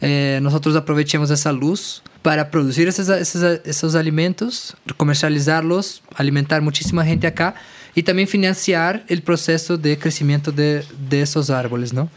[0.00, 7.26] eh, nosotros aprovechemos esa luz para producir esos, esos, esos alimentos, comercializarlos, alimentar muchísima gente
[7.26, 7.56] acá
[7.96, 12.08] y también financiar el proceso de crecimiento de, de esos árboles, ¿no?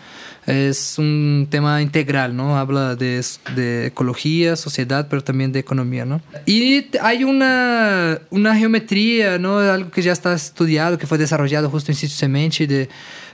[0.47, 2.57] Es un tema integral, ¿no?
[2.57, 3.23] Habla de,
[3.55, 6.21] de, ecología, sociedad, pero también de economía, ¿no?
[6.45, 9.59] Y hay una, una geometría, ¿no?
[9.59, 12.89] Algo que ya está estudiado, que fue desarrollado justo en Sitio Semente, de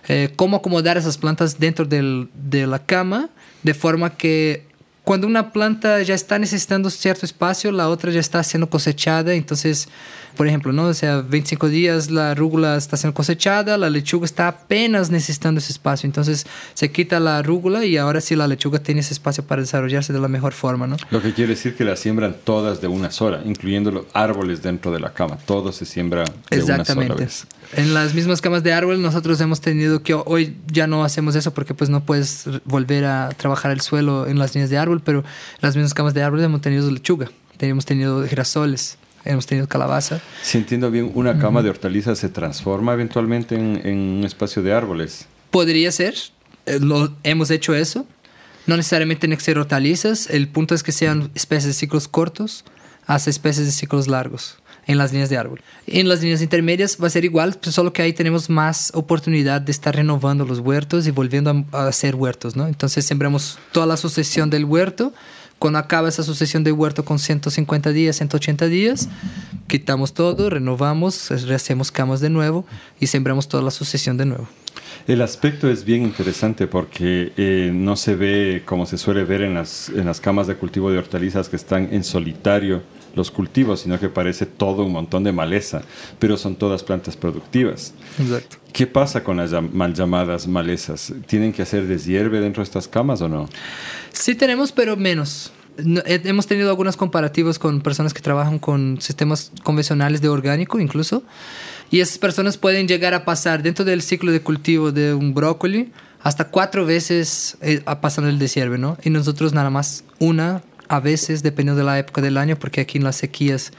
[0.09, 3.29] eh, cómo acomodar esas plantas dentro del, de la cama,
[3.63, 4.66] de forma que
[5.07, 9.87] cuando una planta ya está necesitando cierto espacio, la otra ya está siendo cosechada, entonces,
[10.35, 10.83] por ejemplo, ¿no?
[10.83, 15.71] O sea, 25 días la rúgula está siendo cosechada, la lechuga está apenas necesitando ese
[15.71, 19.61] espacio, entonces se quita la rúgula y ahora sí la lechuga tiene ese espacio para
[19.61, 20.97] desarrollarse de la mejor forma, ¿no?
[21.09, 24.91] Lo que quiere decir que la siembran todas de una sola, incluyendo los árboles dentro
[24.91, 27.47] de la cama, todo se siembra de una sola vez.
[27.73, 31.53] En las mismas camas de árbol nosotros hemos tenido que hoy ya no hacemos eso
[31.53, 35.19] porque pues no puedes volver a trabajar el suelo en las líneas de árbol, pero
[35.19, 35.25] en
[35.61, 40.21] las mismas camas de árbol hemos tenido lechuga, hemos tenido girasoles, hemos tenido calabaza.
[40.41, 44.73] Si entiendo bien, una cama de hortalizas se transforma eventualmente en, en, un espacio de
[44.73, 45.27] árboles.
[45.51, 46.15] Podría ser,
[46.65, 48.07] eh, lo, hemos hecho eso.
[48.65, 52.65] No necesariamente tienen que ser hortalizas, el punto es que sean especies de ciclos cortos
[53.05, 55.61] hasta especies de ciclos largos en las líneas de árbol.
[55.85, 59.61] En las líneas intermedias va a ser igual, pues, solo que ahí tenemos más oportunidad
[59.61, 62.67] de estar renovando los huertos y volviendo a, hacer huertos, ¿no?
[62.67, 65.13] Entonces sembramos toda la sucesión del huerto.
[65.59, 69.09] Cuando acaba esa sucesión de huerto con 150 días, 180 días,
[69.67, 72.65] quitamos todo, renovamos, rehacemos camas de nuevo
[72.99, 74.47] y sembramos toda la sucesión de nuevo.
[75.07, 79.55] El aspecto es bien interesante porque eh, no se ve como se suele ver en
[79.55, 82.83] las, en las camas de cultivo de hortalizas que están en solitario
[83.17, 85.81] los cultivos, sino que parece todo un montón de maleza,
[86.19, 87.93] pero son todas plantas productivas.
[88.19, 88.57] Exacto.
[88.71, 91.13] ¿Qué pasa con las mal llamadas malezas?
[91.25, 93.49] ¿Tienen que hacer deshierve dentro de estas camas o no?
[94.13, 95.51] Sí tenemos, pero menos.
[96.05, 101.23] hemos tenido algunos comparativos con personas que trabajan con sistemas convencionales de orgánico incluso,
[101.89, 105.91] y esas personas pueden llegar a pasar dentro del ciclo de cultivo de un brócoli
[106.21, 108.97] hasta cuatro veces eh, pasando el deshierve, ¿no?
[109.03, 112.97] Y nosotros nada más una a veces, dependiendo de la época del año, porque aquí
[112.97, 113.71] en las sequías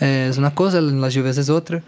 [0.00, 1.82] eh, es una cosa, en las lluvias es otra,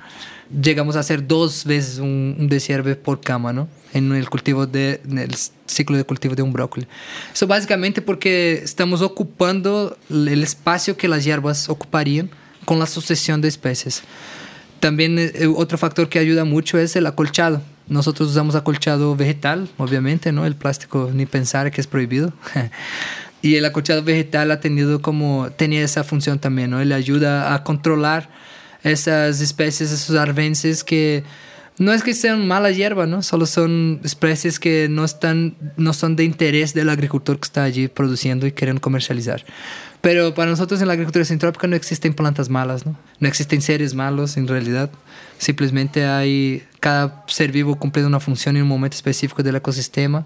[0.63, 3.69] llegamos a hacer dos veces un, un por cama, ¿no?
[3.93, 5.35] En el cultivo de, en el
[5.67, 6.87] ciclo de cultivo de un brócoli.
[7.33, 12.31] Eso básicamente porque estamos ocupando el espacio que las hierbas ocuparían
[12.65, 14.03] con la sucesión de especies.
[14.81, 17.63] También eh, otro factor que ayuda mucho es el acolchado.
[17.87, 20.47] Nosotros usamos acolchado vegetal, obviamente, ¿no?
[20.47, 22.33] El plástico ni pensar que es prohibido.
[23.45, 26.81] Y el acolchado vegetal ha tenido como, tenía esa función también, ¿no?
[26.81, 28.31] Él ayuda a controlar
[28.83, 31.25] esas especies, esos arvenses que
[31.77, 33.21] no es que sean mala hierba, ¿no?
[33.21, 37.87] Solo son especies que no, están, no son de interés del agricultor que está allí
[37.87, 39.45] produciendo y queriendo comercializar.
[40.01, 42.97] Pero para nosotros en la agricultura sintrópica no existen plantas malas, ¿no?
[43.21, 44.89] No existen seres malos en realidad.
[45.37, 50.25] Simplemente hay cada ser vivo cumpliendo una función en un momento específico del ecosistema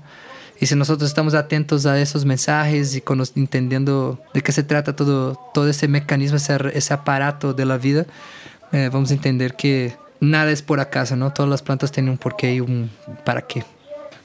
[0.61, 4.97] y si nosotros estamos atentos a esos mensajes y con, entendiendo de qué se trata
[4.97, 8.07] todo, todo ese mecanismo, ese, aparato de la vida,
[8.73, 11.33] eh, vamos a entender que nada es por acaso, ¿no?
[11.33, 12.91] Todas las plantas tienen un porqué y un
[13.25, 13.65] para qué.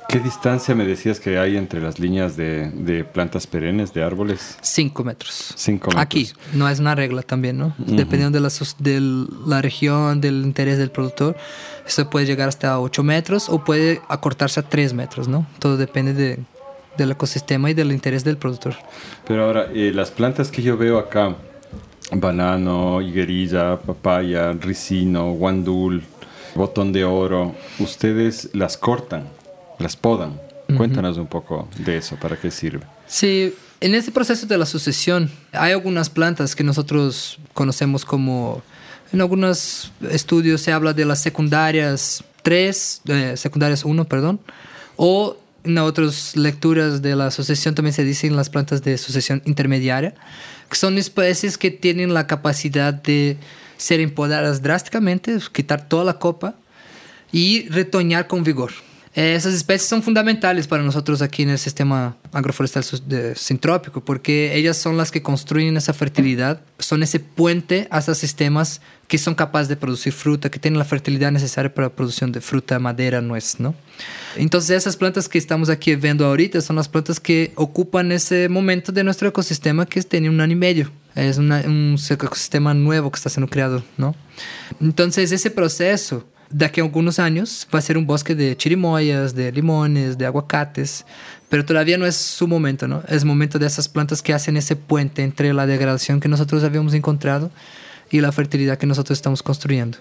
[0.07, 4.57] ¿Qué distancia me decías que hay entre las líneas de, de plantas perennes, de árboles?
[4.61, 5.53] Cinco metros.
[5.55, 6.01] Cinco metros.
[6.03, 7.73] Aquí, no es una regla también, ¿no?
[7.77, 11.35] Dependiendo de la, de la región, del interés del productor,
[11.87, 15.47] eso puede llegar hasta ocho metros o puede acortarse a tres metros, ¿no?
[15.59, 16.39] Todo depende de,
[16.97, 18.75] del ecosistema y del interés del productor.
[19.27, 21.35] Pero ahora, eh, las plantas que yo veo acá,
[22.11, 26.03] banano, higuerilla, papaya, ricino, guandul,
[26.55, 29.27] botón de oro, ustedes las cortan
[29.79, 30.39] las podan.
[30.77, 32.83] Cuéntanos un poco de eso, ¿para qué sirve?
[33.05, 38.63] Sí, en este proceso de la sucesión hay algunas plantas que nosotros conocemos como,
[39.12, 44.39] en algunos estudios se habla de las secundarias 3, eh, secundarias 1, perdón,
[44.95, 50.15] o en otras lecturas de la sucesión también se dicen las plantas de sucesión intermediaria,
[50.69, 53.38] que son especies que tienen la capacidad de
[53.77, 56.55] ser empodadas drásticamente, quitar toda la copa
[57.31, 58.71] y retoñar con vigor.
[59.15, 62.84] Eh, esas especies son fundamentales para nosotros aquí en el sistema agroforestal
[63.36, 69.19] sintrópico porque ellas son las que construyen esa fertilidad, son ese puente hacia sistemas que
[69.19, 72.80] son capaces de producir fruta, que tienen la fertilidad necesaria para la producción de fruta,
[72.80, 73.76] madera, nuez, ¿no?
[74.36, 78.91] Entonces esas plantas que estamos aquí viendo ahorita son las plantas que ocupan ese momento
[78.91, 80.91] de nuestro ecosistema que tiene un año y medio.
[81.13, 81.52] Es un
[82.10, 84.15] ecosistema nuevo que está siendo creado, ¿no?
[84.82, 89.51] Entonces ese proceso daqui a algunos años va a ser un bosque de chirimoyas, de
[89.51, 91.05] limones, de aguacates,
[91.49, 93.03] pero todavía no es su momento, ¿no?
[93.07, 96.93] Es momento de esas plantas que hacen ese puente entre la degradación que nosotros habíamos
[96.93, 97.51] encontrado
[98.09, 99.97] y la fertilidad que nosotros estamos construyendo.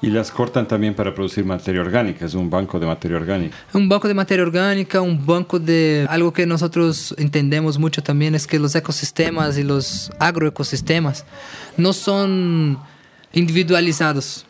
[0.00, 3.56] Y las cortan también para producir materia orgánica, es un banco de materia orgánica.
[3.72, 8.46] Un banco de materia orgánica, un banco de algo que nosotros entendemos mucho también es
[8.46, 11.24] que los ecosistemas y los agroecosistemas
[11.76, 12.78] no son
[13.32, 14.46] individualizados.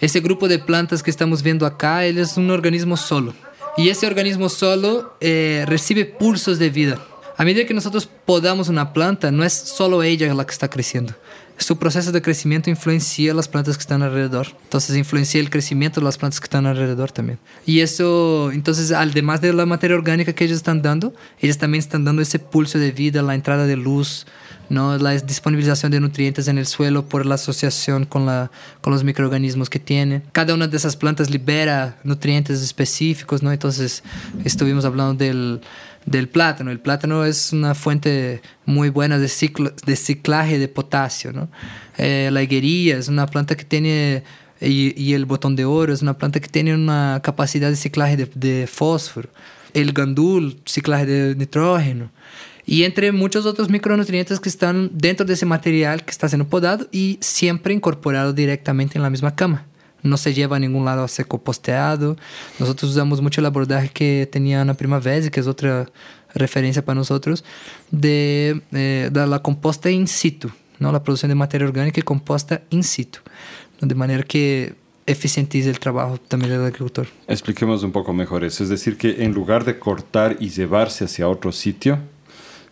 [0.00, 3.34] Ese grupo de plantas que estamos viendo acá, él es un organismo solo.
[3.76, 7.00] Y ese organismo solo eh, recibe pulsos de vida.
[7.36, 11.14] a medida que nosotros podamos una planta, no es solo ella la que está creciendo.
[11.56, 14.46] Su proceso de crecimiento influencia las plantas que están alrededor.
[14.64, 17.40] Entonces influencia el crecimiento de las plantas que están alrededor también.
[17.66, 22.04] Y eso, entonces, además de la materia orgánica que ellos están dando, ellos también están
[22.04, 24.26] dando ese pulso de vida, la entrada de luz,
[24.68, 24.96] ¿no?
[24.98, 28.50] la disponibilización de nutrientes en el suelo por la asociación con, la,
[28.80, 30.22] con los microorganismos que tiene.
[30.32, 33.52] Cada una de esas plantas libera nutrientes específicos, ¿no?
[33.52, 34.02] Entonces
[34.44, 35.60] estuvimos hablando del,
[36.06, 36.70] del plátano.
[36.70, 41.32] El plátano es una fuente muy buena de, ciclo, de ciclaje de potasio.
[41.32, 41.48] ¿no?
[41.96, 44.22] Eh, la higuería es una planta que tiene,
[44.60, 48.66] y, el botón de oro es una planta que tiene una capacidad de ciclaje de
[48.66, 49.28] fósforo.
[49.74, 52.10] El gandul, ciclaje de nitrógeno
[52.68, 56.86] y entre muchos otros micronutrientes que están dentro de ese material que está siendo podado
[56.92, 59.64] y siempre incorporado directamente en la misma cama.
[60.02, 62.18] No se lleva a ningún lado a seco posteado.
[62.58, 65.90] Nosotros usamos mucho el abordaje que tenía Ana Primavera, que es otra
[66.34, 67.42] referencia para nosotros,
[67.90, 70.92] de, eh, de la composta in situ, ¿no?
[70.92, 73.20] la producción de materia orgánica y composta in situ,
[73.80, 74.74] de manera que
[75.06, 77.08] eficientice el trabajo también del agricultor.
[77.28, 81.26] Expliquemos un poco mejor eso, es decir, que en lugar de cortar y llevarse hacia
[81.30, 81.98] otro sitio,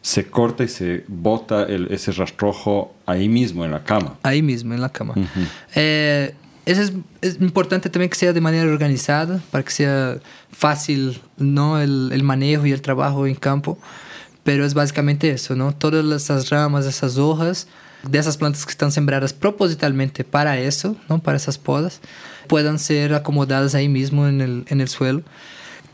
[0.07, 4.17] se corta y se bota el, ese rastrojo ahí mismo en la cama.
[4.23, 5.15] Ahí mismo, en la cama.
[5.75, 6.33] Eh,
[6.65, 6.93] eso es,
[7.23, 10.19] es, importante también que sea de manera organizada, para que sea
[10.53, 11.81] fácil ¿no?
[11.81, 13.81] el, el, manejo y el trabajo en campo.
[14.45, 15.75] Pero es básicamente eso, ¿no?
[15.75, 17.67] Todas esas ramas, esas hojas
[18.09, 21.19] de esas plantas que están sembradas propositalmente para eso, ¿no?
[21.19, 22.01] Para esas podas,
[22.47, 25.25] puedan ser acomodadas ahí mismo en el, en el suelo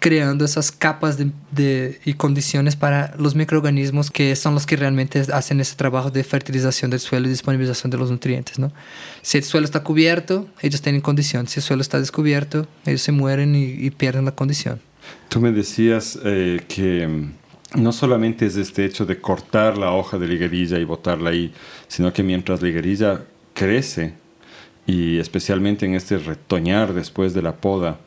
[0.02, 5.20] creando esas capas de, de, y condiciones para los microorganismos que son los que realmente
[5.32, 8.58] hacen ese trabajo de fertilización del suelo y disponibilización de los nutrientes.
[8.58, 8.72] ¿no?
[9.22, 11.46] Si el suelo está cubierto, ellos tienen condición.
[11.46, 14.80] Si el suelo está descubierto, ellos se mueren y, y pierden la condición.
[15.28, 20.18] Tú me decías eh, que mm, no solamente es este hecho de cortar la hoja
[20.18, 21.54] de liguerilla y botarla ahí,
[21.86, 23.22] sino que mientras la liguerilla
[23.54, 24.14] crece,
[24.84, 28.00] y especialmente en este retoñar después de la poda,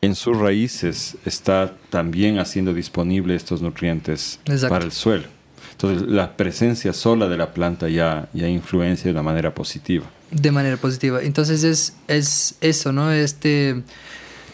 [0.00, 4.68] en sus raíces está también haciendo disponible estos nutrientes Exacto.
[4.68, 5.24] para el suelo.
[5.72, 10.06] Entonces, la presencia sola de la planta ya, ya influencia de una manera positiva.
[10.30, 11.22] De manera positiva.
[11.22, 13.12] Entonces, es, es eso, ¿no?
[13.12, 13.82] Este,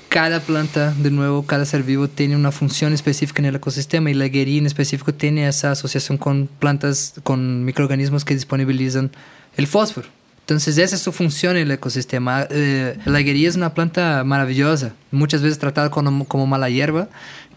[0.08, 4.14] cada planta, de nuevo, cada ser vivo tiene una función específica en el ecosistema y
[4.14, 9.10] la guería en específico tiene esa asociación con plantas, con microorganismos que disponibilizan
[9.56, 10.08] el fósforo.
[10.44, 12.46] Entonces esa es su función en el ecosistema.
[12.50, 17.08] Eh, la higuería es una planta maravillosa, muchas veces tratada como, como mala hierba,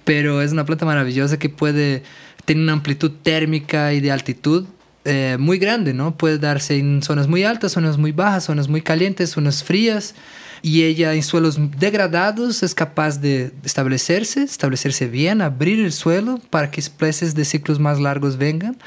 [0.06, 2.04] pero es una planta maravillosa que puede
[2.46, 4.68] tener una amplitud térmica y de altitud
[5.04, 6.16] eh, muy grande, ¿no?
[6.16, 10.16] Puede darse en zonas muy altas, zonas muy bajas, zonas muy calientes, zonas frías
[10.62, 16.72] y ella en suelos degradados es capaz de establecerse, establecerse bien, abrir el suelo para
[16.72, 18.78] que especies de ciclos más largos vengan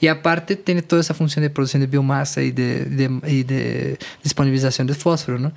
[0.00, 3.98] y aparte tiene toda esa función de producción de biomasa y de, de, y de
[4.22, 5.52] disponibilización de fósforo, ¿no?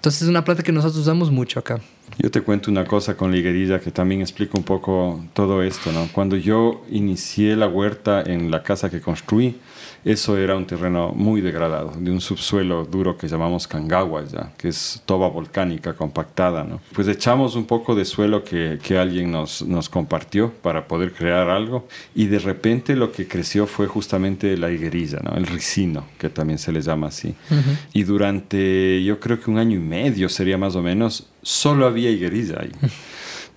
[0.00, 1.78] Entonces es una planta que nosotros usamos mucho acá.
[2.16, 5.92] Yo te cuento una cosa con la higuerilla que también explica un poco todo esto,
[5.92, 6.08] ¿no?
[6.10, 9.56] Cuando yo inicié la huerta en la casa que construí,
[10.04, 14.68] eso era un terreno muy degradado, de un subsuelo duro que llamamos Kangawa, ya, que
[14.68, 16.64] es toba volcánica compactada.
[16.64, 16.80] ¿no?
[16.94, 21.50] Pues echamos un poco de suelo que, que alguien nos, nos compartió para poder crear
[21.50, 25.36] algo y de repente lo que creció fue justamente la higuerilla, ¿no?
[25.36, 27.34] el ricino, que también se le llama así.
[27.50, 27.78] Uh -huh.
[27.92, 32.10] Y durante yo creo que un año y medio sería más o menos, solo había
[32.10, 32.70] higuerilla ahí.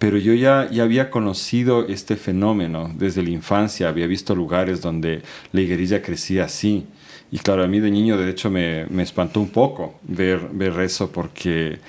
[0.04, 5.22] pero yo ya, ya había conocido este fenómeno desde la infancia, había visto lugares donde
[5.54, 6.86] la higuerilla crecía así.
[7.32, 10.78] Y claro, a mí de niño de hecho me, me espantó un poco ver, ver
[10.82, 11.80] eso porque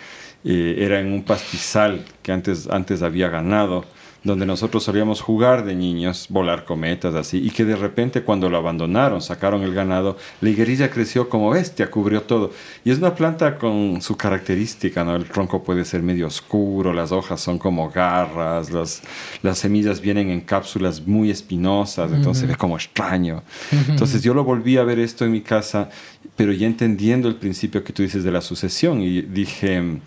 [0.44, 3.84] eh, era en un pastizal que antes, antes había ganado
[4.24, 8.56] donde nosotros solíamos jugar de niños, volar cometas, así, y que de repente cuando lo
[8.56, 12.50] abandonaron, sacaron el ganado, la higuerilla creció como bestia, cubrió todo.
[12.84, 15.14] Y es una planta con su característica, ¿no?
[15.14, 19.02] El tronco puede ser medio oscuro, las hojas son como garras, las,
[19.42, 22.46] las semillas vienen en cápsulas muy espinosas, entonces uh -huh.
[22.48, 23.42] se ve como extraño.
[23.70, 23.90] Uh -huh.
[23.90, 25.90] Entonces yo lo volví a ver esto en mi casa,
[26.34, 29.98] pero ya entendiendo el principio que tú dices de la sucesión, y dije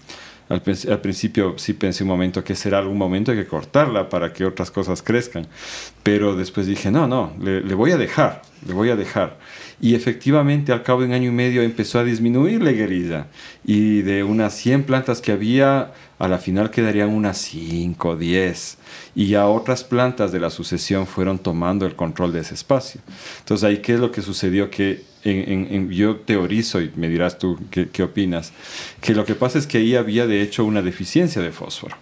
[0.50, 4.32] al, al, principio sí pensé un momento que será algún momento hay que cortarla para
[4.32, 5.48] que otras cosas crezcan.
[6.04, 9.38] Pero después dije, no, no, le, voy a dejar, le voy a dejar.
[9.82, 13.28] Y efectivamente al cabo de un año y medio empezó a disminuir la guerrilla.
[13.66, 18.78] Y de unas 100 plantas que había, a la final quedarían unas 5, 10.
[19.16, 23.02] Y ya otras plantas de la sucesión fueron tomando el control de ese espacio.
[23.40, 24.70] Entonces ahí, ¿qué es lo que sucedió?
[24.70, 25.04] Que
[25.90, 28.54] yo teorizo, y me dirás tú qué, qué, opinas,
[29.02, 31.96] que lo que pasa es que ahí había de hecho una deficiencia de fósforo.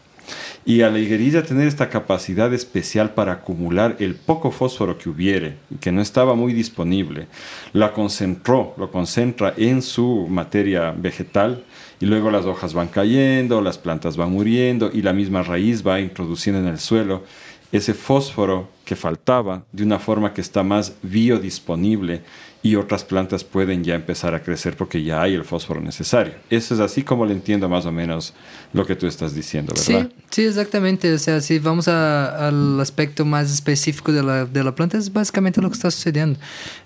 [0.65, 5.57] Y a la higuerilla tener esta capacidad especial para acumular el poco fósforo que hubiere,
[5.79, 7.27] que no estaba muy disponible,
[7.73, 11.63] la concentró, lo concentra en su materia vegetal
[11.99, 15.99] y luego las hojas van cayendo, las plantas van muriendo y la misma raíz va
[15.99, 17.23] introduciendo en el suelo
[17.71, 22.21] ese fósforo que faltaba de una forma que está más biodisponible
[22.61, 26.33] y otras plantas pueden ya empezar a crecer porque ya hay el fósforo necesario.
[26.49, 28.33] Eso es así como le entiendo más o menos
[28.73, 30.09] lo que tú estás diciendo, ¿verdad?
[30.09, 31.13] Sí, sí exactamente.
[31.13, 35.61] O sea, si vamos al aspecto más específico de la, de la planta, es básicamente
[35.61, 36.39] lo que está sucediendo.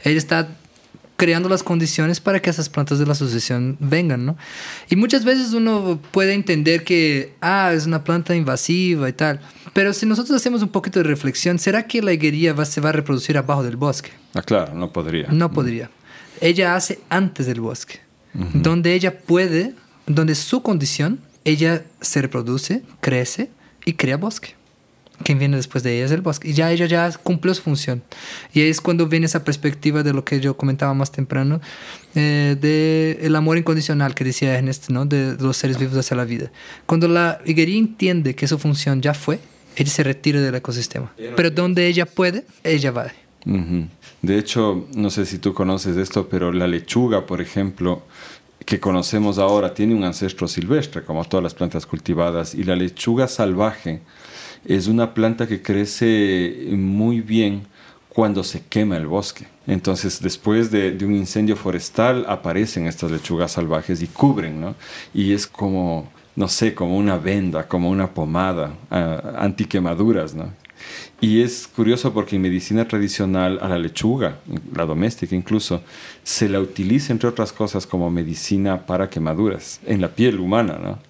[0.03, 0.49] Ella está
[1.19, 4.37] creando las condiciones para que esas plantas de la sucesión vengan, ¿no?
[4.89, 9.41] Y muchas veces uno puede entender que, ah, es una planta invasiva y tal.
[9.73, 12.89] Pero si nosotros hacemos un poquito de reflexión, ¿será que la higuería va, se va
[12.89, 14.11] a reproducir abajo del bosque?
[14.33, 15.27] Ah, claro, no podría.
[15.27, 15.89] No podría.
[16.39, 17.99] Ella hace antes del bosque,
[18.53, 19.75] donde ella puede,
[20.07, 23.49] donde su condición, ella se reproduce, crece
[23.83, 24.55] y crea bosque.
[25.23, 26.49] Quien viene después de ella es el bosque.
[26.49, 28.01] Y ya ella ya cumplió su función.
[28.53, 31.59] Y ahí es cuando viene esa perspectiva de lo que yo comentaba más temprano,
[32.15, 35.05] eh, de el amor incondicional que decía Ernest, ¿no?
[35.05, 36.51] De, de los seres vivos hacia la vida.
[36.85, 39.39] Cuando la higuería entiende que su función ya fue,
[39.75, 41.11] ella se retira del ecosistema.
[41.35, 43.11] Pero donde ella puede, ella va.
[44.21, 48.03] De hecho, no sé si tú conoces esto, pero la lechuga, por ejemplo,
[48.65, 53.27] que conocemos ahora, tiene un ancestro silvestre, como todas las plantas cultivadas, y la lechuga
[53.27, 54.01] salvaje
[54.65, 57.63] es una planta que crece muy bien
[58.09, 59.47] cuando se quema el bosque.
[59.67, 64.75] Entonces, después de, un incendio forestal, aparecen estas lechugas salvajes y cubren, ¿no?
[65.13, 70.53] Y es como no sé, como una venda, como una pomada, uh, antiquemaduras, ¿no?
[71.19, 74.39] Y es curioso porque en medicina tradicional a la lechuga,
[74.73, 75.81] la doméstica incluso,
[76.23, 81.08] se la utiliza entre otras cosas como medicina para quemaduras en la piel humana, ¿no?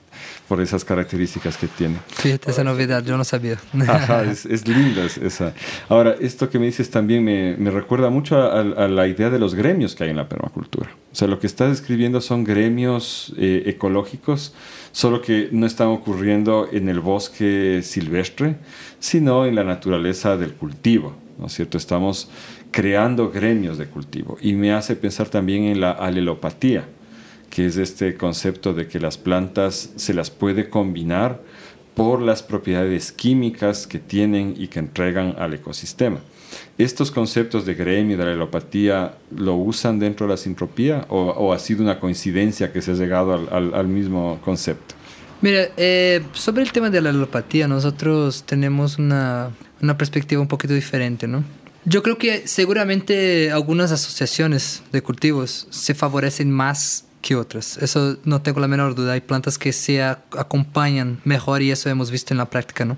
[0.50, 1.98] Por esas características que tiene.
[2.08, 3.60] Fíjate esa novedad, yo no sabía.
[3.88, 5.54] Ajá, es, es linda esa.
[5.88, 9.38] Ahora, esto que me dices también me, me recuerda mucho a, a, la idea de
[9.38, 10.90] los gremios que hay en la permacultura.
[11.12, 14.56] O sea, lo que estás describiendo son gremios eh, ecológicos,
[14.92, 18.56] solo que no están ocurriendo en el bosque silvestre,
[19.00, 21.78] sino en la naturaleza del cultivo, ¿no es cierto?
[21.78, 22.28] Estamos
[22.72, 26.86] creando gremios de cultivo y me hace pensar también en la alelopatía
[27.50, 31.42] que es este concepto de que las plantas se las puede combinar
[31.96, 36.20] por las propiedades químicas que tienen y que entregan al ecosistema.
[36.78, 41.52] ¿Estos conceptos de gremio y de la alelopatía lo usan dentro de la sintropía o,
[41.52, 44.96] ha sido una coincidencia que se ha llegado al, mismo concepto?
[45.42, 50.74] Mira, eh, sobre el tema de la alelopatía, nosotros tenemos una, una perspectiva un poquito
[50.74, 51.44] diferente, ¿no?
[51.86, 57.78] Yo creo que seguramente algunas asociaciones de cultivos se favorecen más que otras.
[57.78, 59.14] Eso no tengo la menor duda.
[59.14, 62.98] Hay plantas que se acompañan mejor y eso hemos visto en la práctica, ¿no?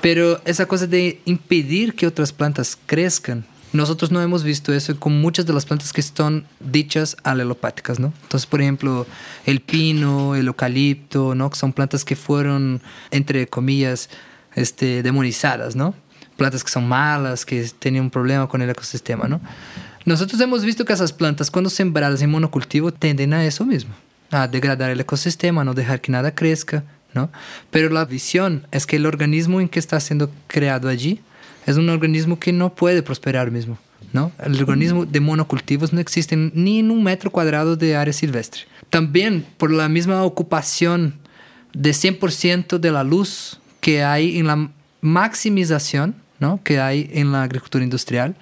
[0.00, 5.20] Pero esa cosa de impedir que otras plantas crezcan, nosotros no hemos visto eso con
[5.20, 8.12] muchas de las plantas que son dichas alelopáticas, ¿no?
[8.22, 9.06] Entonces, por ejemplo,
[9.46, 11.48] el pino, el eucalipto, ¿no?
[11.48, 14.10] Que son plantas que fueron, entre comillas,
[14.54, 15.94] este, demonizadas, ¿no?
[16.36, 19.40] Plantas que son malas, que tienen un problema con el ecosistema, ¿no?
[20.04, 23.94] Nosotros hemos visto que esas plantas, cuando sembradas en monocultivo, tienden a eso mismo,
[24.30, 26.84] a degradar el ecosistema, no dejar que nada crezca,
[27.14, 27.30] ¿no?
[27.70, 31.20] Pero la visión es que el organismo en que está siendo creado allí
[31.66, 33.78] es un organismo que no puede prosperar mismo,
[34.12, 34.32] ¿no?
[34.42, 38.62] El organismo de monocultivos no existe ni en un metro cuadrado de área silvestre.
[38.90, 41.14] También por la misma ocupación
[41.72, 46.60] de 100% de la luz que hay en la maximización, ¿no?
[46.62, 48.34] Que hay en la agricultura industrial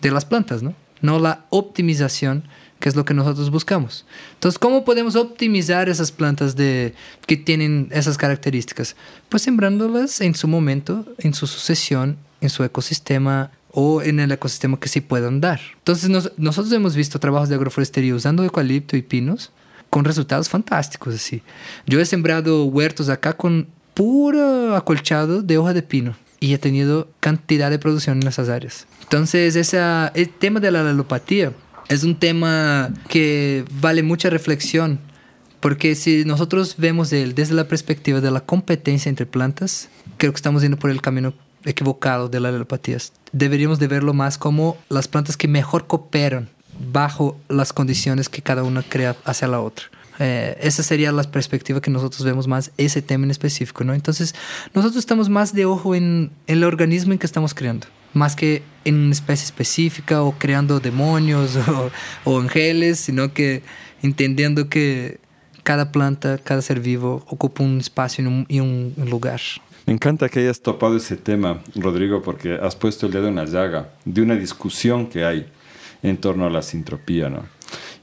[0.00, 0.74] de las plantas, ¿no?
[1.00, 2.44] No la optimización,
[2.80, 4.06] que es lo que nosotros buscamos.
[4.34, 6.94] Entonces, ¿cómo podemos optimizar esas plantas de,
[7.26, 8.96] que tienen esas características?
[9.28, 14.78] Pues sembrándolas en su momento, en su sucesión, en su ecosistema o en el ecosistema
[14.78, 15.60] que sí puedan dar.
[15.78, 19.52] Entonces, nosotros hemos visto trabajos de agroforestería usando eucalipto y pinos
[19.90, 21.42] con resultados fantásticos así.
[21.86, 27.08] Yo he sembrado huertos acá con puro acolchado de hoja de pino y he tenido
[27.20, 28.86] cantidad de producción en esas áreas.
[29.02, 31.52] Entonces, esa, el tema de la alelopatía
[31.88, 35.00] es un tema que vale mucha reflexión,
[35.60, 40.36] porque si nosotros vemos él desde la perspectiva de la competencia entre plantas, creo que
[40.36, 41.32] estamos yendo por el camino
[41.64, 42.98] equivocado de la alelopatía.
[43.32, 46.48] Deberíamos de verlo más como las plantas que mejor cooperan
[46.92, 49.86] bajo las condiciones que cada una crea hacia la otra.
[50.18, 53.94] Eh, esa sería la perspectiva que nosotros vemos más ese tema en específico, ¿no?
[53.94, 54.34] Entonces,
[54.74, 58.96] nosotros estamos más de ojo en, el organismo en que estamos creando, más que en
[58.96, 61.90] una especie específica o creando demonios o,
[62.24, 63.62] o ángeles, sino que
[64.02, 65.20] entendiendo que
[65.68, 69.38] cada planta, cada ser vivo ocupa un espacio y un, lugar.
[69.84, 73.44] Me encanta que hayas topado ese tema, Rodrigo, porque has puesto el dedo en la
[73.44, 75.46] llaga de una discusión que hay
[76.02, 77.44] en torno a la sintropía, ¿no?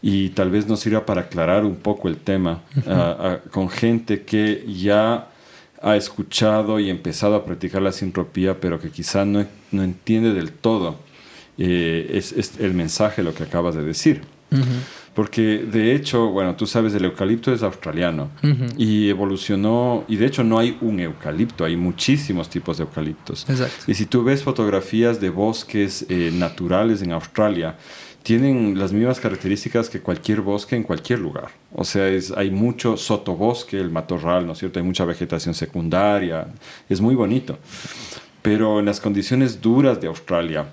[0.01, 2.61] Y tal vez nos sirva para aclarar un poco el tema
[3.51, 5.29] con gente que ya
[5.81, 10.51] ha escuchado y empezado a practicar la sintropía, pero que quizá no, no entiende del
[10.51, 10.97] todo
[11.57, 14.21] eh, es, el mensaje lo que acabas de decir.
[15.13, 18.29] Porque de hecho, bueno, tú sabes, el eucalipto es australiano
[18.77, 23.45] y evolucionó, y de hecho no hay un eucalipto, hay muchísimos tipos de eucaliptos.
[23.87, 27.75] Y si tú ves fotografías de bosques eh, naturales en Australia,
[28.25, 31.49] tienen las mismas características que cualquier bosque en cualquier lugar.
[31.71, 34.79] O sea, es, hay mucho sotobosque, el matorral, ¿no es cierto?
[34.79, 36.47] Hay mucha vegetación secundaria,
[36.89, 37.59] es muy bonito.
[38.41, 40.65] Pero en las condiciones duras de Australia,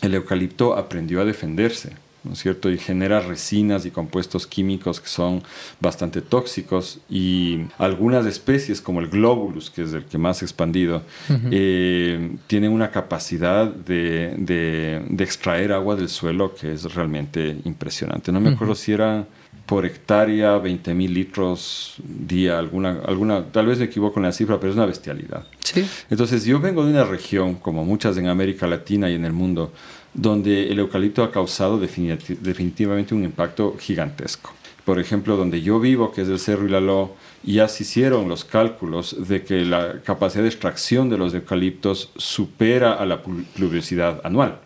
[0.00, 1.90] el eucalipto aprendió a defenderse,
[2.26, 2.70] ¿no es cierto?
[2.70, 5.42] Y genera resinas y compuestos químicos que son
[5.80, 11.02] bastante tóxicos y algunas especies como el globulus, que es el que más expandido,
[11.50, 18.30] eh, tienen una capacidad de, extraer agua del suelo que es realmente impresionante.
[18.32, 19.26] No me acuerdo si era
[19.66, 24.60] por hectárea 20 mil litros día, alguna, alguna, tal vez me equivoco en la cifra,
[24.60, 25.44] pero es una bestialidad.
[25.58, 25.84] Sí.
[26.08, 29.72] Entonces yo vengo de una región, como muchas en América Latina y en el mundo,
[30.16, 34.52] donde el eucalipto ha causado definitivamente un impacto gigantesco.
[34.84, 39.28] Por ejemplo, donde yo vivo, que es el Cerro Ilaló, ya se hicieron los cálculos
[39.28, 44.60] de que la capacidad de extracción de los eucaliptos supera a la pluviosidad anual.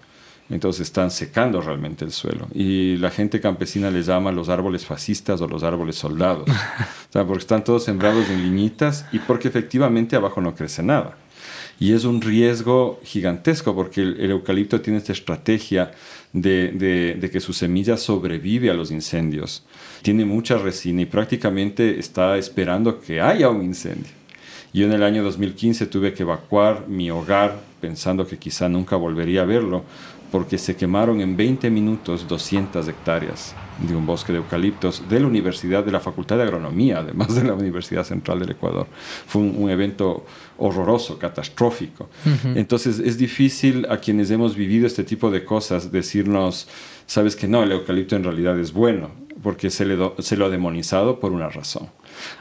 [0.50, 2.48] Entonces están secando realmente el suelo.
[2.52, 6.48] Y la gente campesina les llama los árboles fascistas o los árboles soldados.
[6.50, 11.16] o sea, porque están todos sembrados en liñitas y porque efectivamente abajo no crece nada.
[11.80, 15.92] Y es un riesgo gigantesco porque el, eucalipto tiene esta estrategia
[16.34, 19.64] de, de, que su semilla sobrevive a los incendios.
[20.02, 24.12] Tiene mucha resina y prácticamente está esperando que haya un incendio.
[24.74, 29.42] Yo en el año 2015 tuve que evacuar mi hogar pensando que quizá nunca volvería
[29.42, 29.82] a verlo
[30.30, 33.54] porque se quemaron en 20 minutos 200 hectáreas
[33.86, 37.44] de un bosque de eucaliptos de la Universidad, de la Facultad de Agronomía, además de
[37.44, 38.86] la Universidad Central del Ecuador.
[39.26, 40.24] Fue un, evento
[40.60, 42.08] horroroso, catastrófico.
[42.54, 46.68] Entonces es difícil a quienes hemos vivido este tipo de cosas decirnos,
[47.06, 49.10] sabes que no, el eucalipto en realidad es bueno,
[49.42, 51.88] porque se, le se lo ha demonizado por una razón.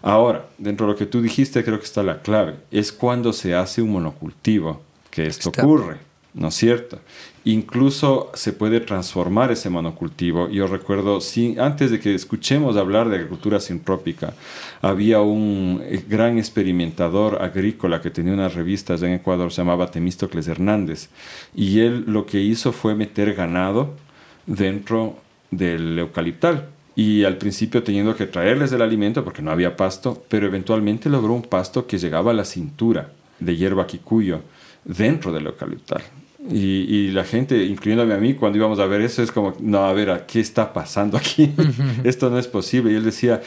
[0.02, 2.56] Ahora, dentro de lo que tú dijiste, creo que está la clave.
[2.70, 6.10] Es cuando se hace un monocultivo que esto ocurre.
[6.34, 7.00] ¿no es cierto?
[7.46, 10.50] Incluso se puede transformar ese monocultivo.
[10.50, 14.34] Yo recuerdo, sí, antes de que escuchemos hablar de agricultura sintrópica,
[14.82, 20.48] había un eh, gran experimentador agrícola que tenía unas revistas en Ecuador, se llamaba Temístocles
[20.48, 21.10] Hernández,
[21.56, 23.96] y él lo que hizo fue meter ganado
[24.46, 25.18] dentro
[25.50, 26.70] del eucaliptal.
[26.96, 31.34] Y al principio teniendo que traerles el alimento porque no había pasto, pero eventualmente logró
[31.34, 34.42] un pasto que llegaba a la cintura de hierba quicuyo
[34.84, 36.02] dentro del eucaliptal.
[36.48, 39.94] Y, la gente, incluyéndome a mí, cuando íbamos a ver eso, es como, no, a
[39.94, 41.54] ver, ¿qué está pasando aquí?
[42.04, 42.94] Esto no es posible.
[42.94, 43.42] Y él decía,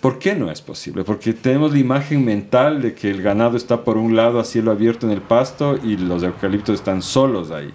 [0.00, 1.04] ¿por qué no es posible?
[1.04, 4.70] Porque tenemos la imagen mental de que el ganado está por un lado a cielo
[4.70, 7.72] abierto en el pasto y los eucaliptos están solos ahí.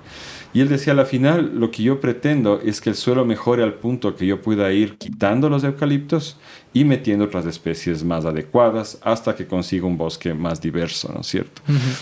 [0.53, 3.75] Y él decía, al final, lo que yo pretendo es que el suelo mejore al
[3.75, 6.37] punto que yo pueda ir quitando los eucaliptos
[6.73, 11.27] y metiendo otras especies más adecuadas hasta que consiga un bosque más diverso, ¿no es
[11.27, 11.61] cierto?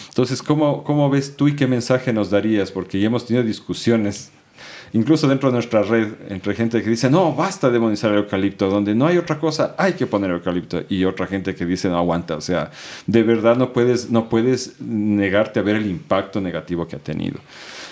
[0.10, 2.72] Entonces, ¿cómo, ¿cómo ves tú y qué mensaje nos darías?
[2.72, 4.32] Porque ya hemos tenido discusiones
[4.94, 8.96] incluso dentro de nuestra red, entre gente que dice, no, basta demonizar el eucalipto, donde
[8.96, 12.36] no hay otra cosa, hay que poner eucalipto, y otra gente que dice, no aguanta,
[12.36, 12.72] o sea,
[13.06, 17.40] de verdad no puedes, no puedes negarte a ver el impacto negativo que ha tenido.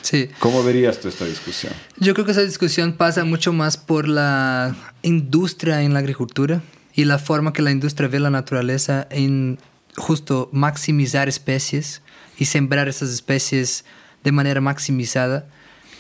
[0.06, 0.30] Sí.
[0.38, 1.74] ¿Cómo verías tú esta discusión?
[1.98, 6.62] Yo creo que esa discusión pasa mucho más por la industria en la agricultura
[6.94, 9.58] y la forma que la industria ve la naturaleza en
[9.98, 12.04] justo maximizar especies
[12.38, 13.84] y sembrar esas especies
[14.24, 15.48] de manera maximizada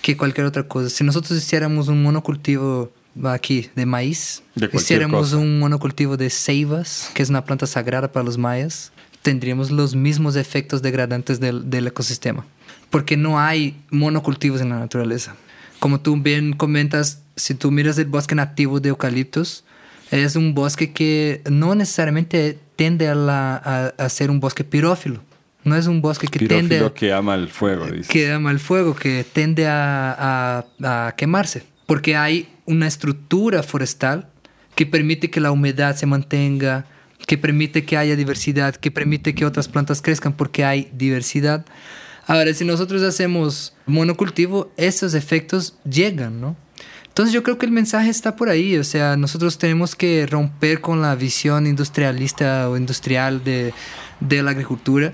[0.03, 0.89] que cualquier otra cosa.
[0.91, 2.91] Si nosotros hiciéramos un monocultivo
[3.23, 8.37] aquí de maíz, hiciéramos un monocultivo de ceibas, que es una planta sagrada para los
[8.37, 8.91] mayas,
[9.23, 12.45] tendríamos los mismos efectos degradantes del, del ecosistema
[12.95, 15.35] porque no hay monocultivos en la naturaleza.
[15.79, 19.65] Como tú bien comentas, si tú miras el bosque nativo de eucaliptos,
[20.11, 25.19] es un bosque que no necesariamente tiende a, a, ser un bosque pirófilo.
[25.65, 26.93] No es un bosque que pirófilo tiende...
[26.93, 28.09] que ama el fuego, dice.
[28.09, 31.63] Que ama el fuego, que tiende a, a, quemarse.
[31.87, 34.29] Porque hay una estructura forestal
[34.73, 36.85] que permite que la humedad se mantenga,
[37.27, 41.65] que permite que haya diversidad, que permite que otras plantas crezcan porque hay diversidad.
[42.27, 46.55] Ahora, si nosotros hacemos monocultivo, esos efectos llegan, ¿no?
[47.07, 50.81] Entonces yo creo que el mensaje está por ahí, o sea, nosotros tenemos que romper
[50.81, 53.73] con la visión industrialista o industrial de,
[54.19, 55.13] de la agricultura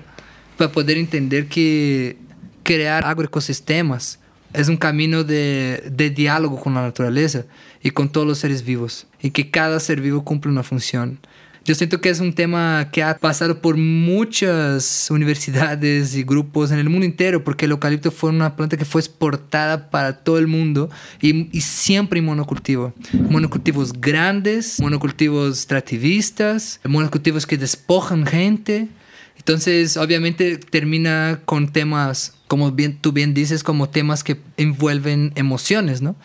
[0.56, 2.16] para poder entender que
[2.64, 4.18] crear agroecosistemas
[4.52, 7.44] es un camino de, de, diálogo con la naturaleza
[7.82, 11.20] y con todos los seres vivos y que cada ser vivo cumple una función.
[11.64, 16.80] Yo siento que es un tema que ha pasado por muchas universidades y grupos en
[16.80, 20.48] el mundo entero, porque el eucalipto fue una planta que fue exportada para todo el
[20.48, 20.90] mundo
[21.20, 22.92] y, y siempre en monocultivo.
[23.12, 28.88] Monocultivos grandes, monocultivos extractivistas, monocultivos que despojan gente.
[29.36, 36.02] Entonces, obviamente, termina con temas, como bien, tú bien dices, como temas que envuelven emociones,
[36.02, 36.16] ¿no?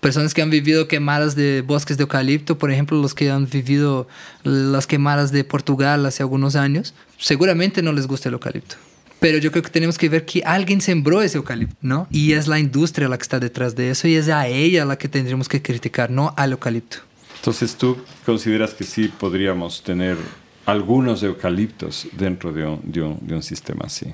[0.00, 4.08] Personas que han vivido quemadas de bosques de eucalipto, por ejemplo, los que han vivido
[4.42, 8.76] las quemadas de Portugal hace algunos años, seguramente no les gusta el eucalipto.
[9.20, 12.08] Pero yo creo que tenemos que ver que alguien sembró ese eucalipto, ¿no?
[12.10, 14.96] Y es la industria la que está detrás de eso y es a ella la
[14.96, 16.98] que tendríamos que criticar, no al eucalipto.
[17.36, 20.16] Entonces, ¿tú consideras que sí podríamos tener
[20.64, 24.06] algunos eucaliptos dentro de un, de un, de un sistema así?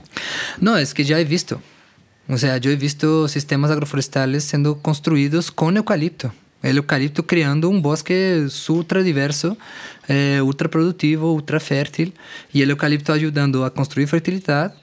[0.60, 1.60] No, es que ya he visto.
[2.28, 6.32] O sea, yo he visto sistemas agroforestales siendo construidos con eucalipto.
[6.62, 9.56] El eucalipto creando un bosque ultra diverso,
[10.08, 12.14] eh, ultra productivo, ultra fértil,
[12.52, 14.74] y el eucalipto ayudando a construir fertilidad.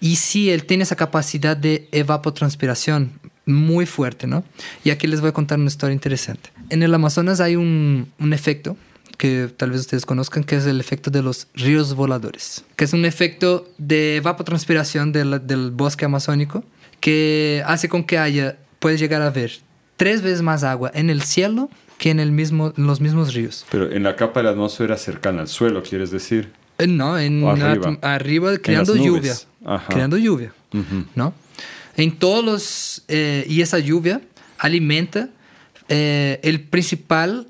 [0.00, 3.12] Y sí, él tiene esa capacidad de evapotranspiración
[3.46, 4.44] muy fuerte, ¿no?
[4.84, 6.50] Y aquí les voy a contar una historia interesante.
[6.68, 8.76] En el Amazonas hay un, un efecto
[9.16, 12.92] que tal vez ustedes conozcan, que es el efecto de los ríos voladores, que es
[12.92, 16.64] un efecto de evapotranspiración del, del bosque amazónico
[17.00, 19.52] que hace con que haya, puedes llegar a ver
[19.96, 23.66] tres veces más agua en el cielo que en, el mismo, en los mismos ríos.
[23.70, 26.50] Pero en la capa de la atmósfera cercana al suelo, ¿quieres decir?
[26.78, 27.98] Eh, no, en arriba.
[28.00, 29.34] arriba, creando lluvia.
[29.88, 30.52] Creando lluvia,
[31.14, 31.34] ¿no?
[31.96, 33.04] En todos los...
[33.08, 34.22] Eh, y esa lluvia
[34.56, 35.28] alimenta
[35.88, 37.46] eh, el principal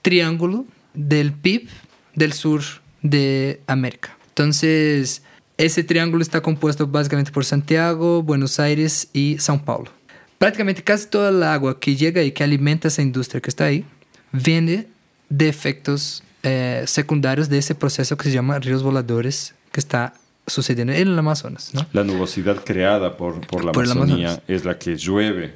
[0.00, 1.68] triángulo del PIB
[2.14, 2.62] del sur
[3.02, 4.16] de América.
[4.28, 5.22] Entonces,
[5.60, 9.90] ese triángulo está compuesto básicamente por Santiago, Buenos Aires y São Paulo.
[10.38, 13.84] Prácticamente casi toda el agua que llega y que alimenta esa industria que está ahí
[14.32, 14.86] viene
[15.28, 20.14] de efectos eh, secundarios de ese proceso que se llama ríos voladores que está
[20.46, 21.74] sucediendo en el Amazonas.
[21.74, 21.86] ¿no?
[21.92, 25.54] La nubosidad creada por, por la Amazonía es la que llueve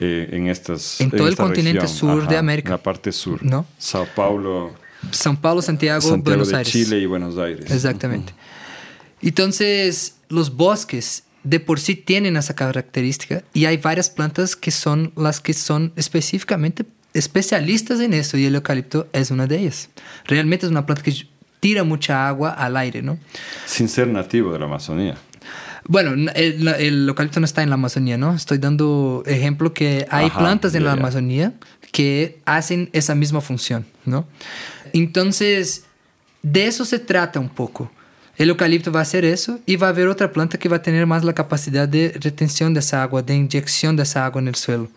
[0.00, 2.70] eh, en estas En todo el continente sur de América.
[2.70, 3.42] La parte sur.
[3.44, 3.66] ¿no?
[3.78, 4.72] Sao Paulo.
[5.10, 6.72] São Paulo, Santiago, Santiago Buenos de Aires.
[6.72, 7.70] Chile y Buenos Aires.
[7.70, 8.32] Exactamente.
[9.22, 15.12] Entonces, los bosques de por sí tienen esa característica y hay varias plantas que son
[15.16, 19.90] las que son específicamente especialistas en eso y el eucalipto es una de ellas.
[20.26, 21.14] Realmente es una planta que
[21.60, 23.18] tira mucha agua al aire, ¿no?
[23.66, 25.16] Sin ser nativo de la Amazonía.
[25.86, 28.34] Bueno, el, el eucalipto no está en la Amazonía, ¿no?
[28.34, 30.92] Estoy dando ejemplo que hay Ajá, plantas en la.
[30.92, 31.54] Amazonía
[31.90, 34.26] que hacen esa misma función, ¿no?
[34.92, 35.84] Entonces,
[36.42, 37.90] de eso se trata un poco.
[38.38, 40.82] El eucalipto va a hacer eso y va a haber otra planta que va a
[40.82, 44.48] tener más la capacidad de retención de esa agua, de inyección de esa agua en
[44.48, 44.88] el suelo.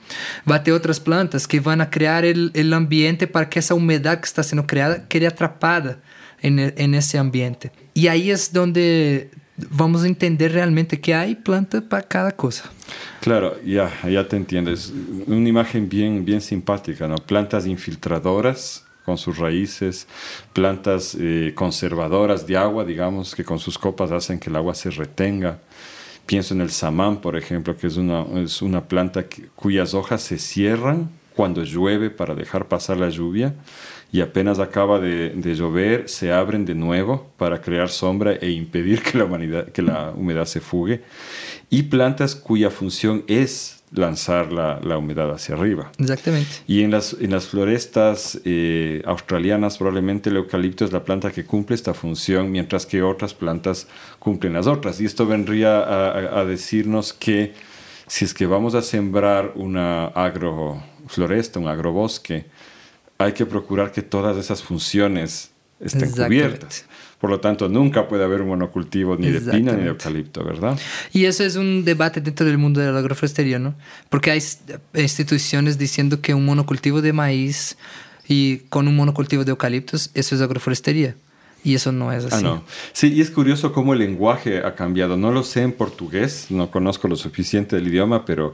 [0.50, 3.76] Va a ter otras plantas que van a crear el, el ambiente para que esa
[3.76, 5.98] humedad que está siendo creada quede atrapada
[6.42, 7.72] en, e- en ese ambiente.
[7.94, 9.30] Y ahí es donde
[9.70, 12.72] vamos a entender realmente que hay planta para cada cosa.
[13.20, 14.72] Claro, ya, ya te entiendo.
[14.72, 14.94] Es
[15.28, 17.16] una imagen bien, bien simpática, ¿no?
[17.18, 20.08] Plantas infiltradoras con sus raíces,
[20.54, 24.90] plantas eh, conservadoras de agua, digamos, que con sus copas hacen que el agua se
[24.90, 25.60] retenga.
[26.26, 29.26] Pienso en el samán, por ejemplo, que es una, es una planta
[29.56, 33.54] cuyas hojas se cierran cuando llueve para dejar pasar la lluvia
[34.12, 39.04] y apenas acaba de, de llover se abren de nuevo para crear sombra e impedir
[39.04, 41.04] que la, humanidad, que la humedad se fugue.
[41.70, 45.92] Y plantas cuya función es lanzar la, la humedad hacia arriba.
[46.00, 46.50] Exactamente.
[46.68, 51.46] Y en las, en las florestas eh, australianas probablemente el eucalipto es la planta que
[51.46, 53.88] cumple esta función, mientras que otras plantas
[54.20, 55.00] cumplen las otras.
[55.00, 57.54] Y esto vendría a, a- decirnos que
[58.08, 62.46] si es que vamos a sembrar una agrofloresta, un agrobosque,
[63.18, 66.86] hay que procurar que todas esas funciones estén cubiertas.
[67.20, 70.78] Por lo tanto, nunca puede haber un monocultivo ni de pina ni de eucalipto, ¿verdad?
[71.14, 73.74] Y eso es un debate dentro del mundo de la agroforestería, ¿no?
[74.10, 74.58] Porque hay s-
[74.94, 77.78] instituciones diciendo que un monocultivo de maíz
[78.28, 81.16] y con un monocultivo de eucaliptos, eso es agroforestería.
[81.66, 82.36] Y eso no es así.
[82.38, 82.64] Ah, no.
[82.94, 85.18] Sí, y es curioso cómo el lenguaje ha cambiado.
[85.18, 88.54] No lo sé en portugués, no conozco lo suficiente del idioma, pero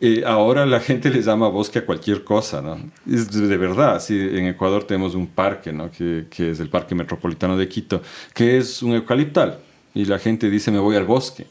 [0.00, 2.78] eh, ahora la gente le llama bosque a cualquier cosa, ¿no?
[3.10, 4.00] Es de, verdad.
[4.00, 5.90] Sí, en Ecuador tenemos un parque, ¿no?
[5.90, 8.00] Que, que es el Parque Metropolitano de Quito,
[8.32, 9.58] que es un eucaliptal.
[9.92, 11.46] Y la gente dice, me voy al bosque.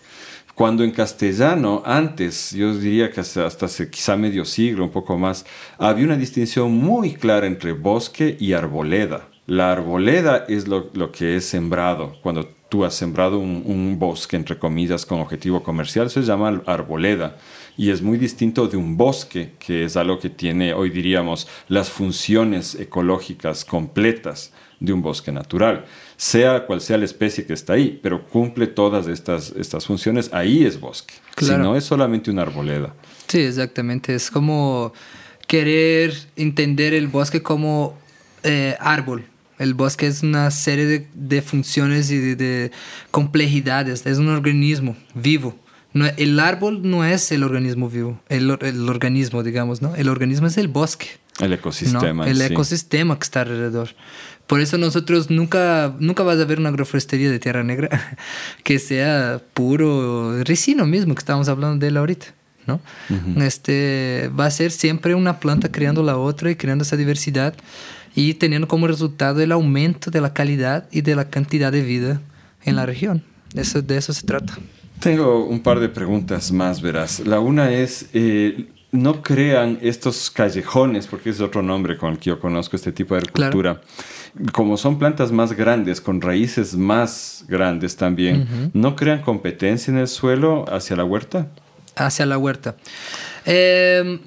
[0.55, 5.18] Cuando en castellano, antes, yo diría que hasta, hasta hace quizá medio siglo, un poco
[5.18, 5.45] más,
[5.78, 9.28] había una distinción muy clara entre bosque y arboleda.
[9.51, 12.15] La arboleda es lo, lo que es sembrado.
[12.23, 17.35] Cuando tú has sembrado un, un, bosque, entre comillas, con objetivo comercial, se llama arboleda.
[17.75, 21.89] Y es muy distinto de un bosque, que es algo que tiene, hoy diríamos, las
[21.89, 25.83] funciones ecológicas completas de un bosque natural
[26.15, 30.63] sea cual sea la especie que está ahí, pero cumple todas estas, estas funciones, ahí
[30.63, 31.15] es bosque.
[31.37, 32.95] Si no es solamente una arboleda.
[33.27, 34.15] Sí, exactamente.
[34.15, 34.93] Es como
[35.45, 37.97] querer entender el bosque como
[38.43, 39.30] eh, árbol.
[39.62, 42.72] El bosque es una serie de, de funciones y de,
[43.12, 44.05] complejidades.
[44.05, 45.55] Es un organismo vivo.
[45.93, 49.93] No, el árbol no es el organismo vivo, el, el, organismo, digamos, ¿no?
[49.95, 51.09] El organismo es el bosque.
[51.39, 52.28] El ecosistema.
[52.28, 53.89] El ecosistema que está alrededor.
[54.47, 58.18] Por eso nosotros nunca, nunca vas a ver una agroforestería de tierra negra
[58.64, 62.28] que sea puro ricino mismo, que estábamos hablando de él ahorita.
[62.68, 62.80] ¿no?
[63.43, 67.55] este, va a ser siempre una planta creando la otra y creando esa diversidad
[68.16, 72.22] y teniendo como resultado el aumento de la calidad y de la cantidad de vida
[72.64, 73.24] en la región.
[73.55, 74.57] Eso, de eso se trata.
[74.99, 77.22] Tengo un par de preguntas más, verás.
[77.22, 82.30] La una es, eh, no crean estos callejones, porque es otro nombre con el que
[82.30, 83.82] yo conozco este tipo de agricultura.
[84.53, 90.07] Como son plantas más grandes, con raíces más grandes también, ¿no crean competencia en el
[90.07, 91.47] suelo hacia la huerta?
[91.95, 92.76] Hacia la huerta.
[93.45, 94.20] Em,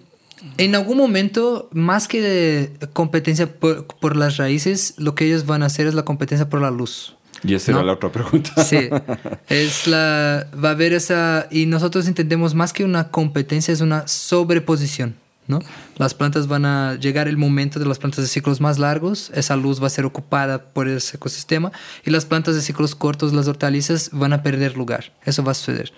[0.58, 5.66] en algún momento, más que de competencia por las raíces, lo que ellos van a
[5.66, 7.16] hacer es la competencia por la luz.
[7.42, 8.62] Y esa era la otra pregunta.
[8.64, 8.88] Sí,
[9.48, 14.06] es la, va a haber esa, y nosotros entendemos más que una competencia, es una
[14.08, 15.16] sobreposición.
[15.46, 15.58] ¿no?
[15.96, 19.56] Las plantas van a llegar el momento de las plantas de ciclos más largos, esa
[19.56, 21.70] luz va a ser ocupada por ese ecosistema
[22.02, 25.12] y las plantas de ciclos cortos, las hortalizas, van a perder lugar.
[25.24, 25.92] Eso va a suceder.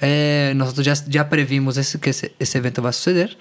[0.00, 3.36] Eh, nosotros ya, ya previmos ese, que ese, ese evento va a suceder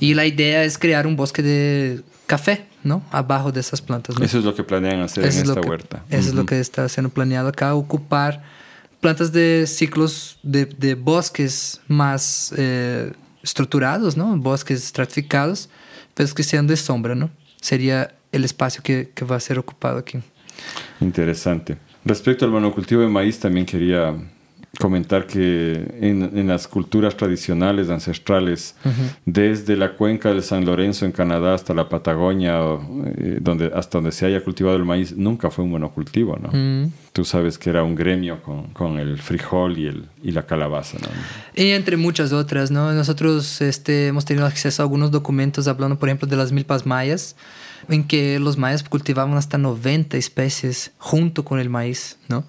[0.00, 3.02] y la idea es crear un bosque de café, ¿no?
[3.10, 4.16] Abajo de esas plantas.
[4.20, 6.04] Eso es lo que planean hacer en esta huerta.
[6.08, 8.42] Eso es lo que está siendo planeado acá, ocupar
[9.00, 13.12] plantas de ciclos de, de bosques más eh,
[13.42, 14.36] estructurados, ¿no?
[14.36, 15.68] Bosques estratificados,
[16.14, 17.30] pero que sean de sombra, ¿no?
[17.60, 20.20] Sería el espacio que, que va a ser ocupado aquí.
[21.00, 21.78] Interesante.
[22.04, 24.14] Respecto al monocultivo de maíz, también quería
[24.78, 28.74] comentar que en, las culturas tradicionales, ancestrales,
[29.26, 32.58] desde la cuenca del San Lorenzo en Canadá hasta la Patagonia,
[33.18, 36.48] eh, donde, hasta donde se haya cultivado el maíz, nunca fue un monocultivo, ¿no?
[36.52, 36.92] Mm.
[37.12, 40.96] Tú sabes que era un gremio con, con, el frijol y, el, y la calabaza,
[41.02, 41.08] ¿no?
[41.54, 42.92] Y entre muchas otras, ¿no?
[42.92, 47.36] Nosotros este, hemos tenido acceso a algunos documentos hablando, por ejemplo, de las milpas mayas,
[47.90, 52.44] en que los mayas cultivaban hasta 90 especies junto con el maíz, ¿no?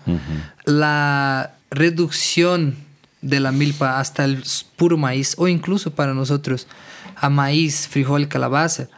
[0.66, 2.76] La reducción
[3.22, 4.44] de la milpa hasta el
[4.76, 6.68] puro maíz o incluso para nosotros
[7.16, 8.90] a maíz, frijol, calabaza,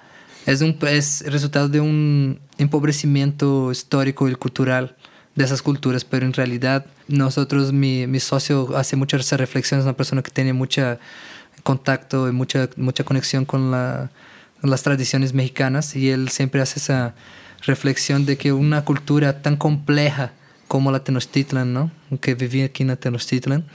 [0.45, 4.95] es, un, es resultado de un empobrecimiento histórico y cultural
[5.35, 10.21] de esas culturas, pero en realidad nosotros, mi, mi socio hace muchas reflexiones, una persona
[10.21, 10.97] que tiene mucho
[11.63, 14.11] contacto y mucha, mucha conexión con, la,
[14.61, 17.15] con las tradiciones mexicanas y él siempre hace esa
[17.65, 20.31] reflexión de que una cultura tan compleja,
[20.67, 21.91] como la Tenochtitlan, ¿no?
[22.21, 23.65] Que vivía aquí en la Tenochtitlan,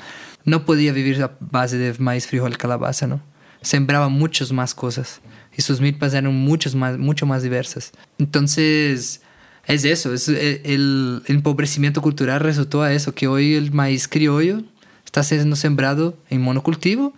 [0.45, 3.20] no podía vivir a base de maíz, frijol, calabaza, ¿no?
[3.62, 5.20] Sembraba muchas más cosas
[5.57, 7.93] y sus milpas eran muchos más, mucho más diversas.
[8.18, 9.20] Entonces,
[9.66, 14.62] es eso, es el, el, empobrecimiento cultural resultó a eso, que hoy el maíz criollo
[15.05, 17.14] está siendo sembrado en monocultivo,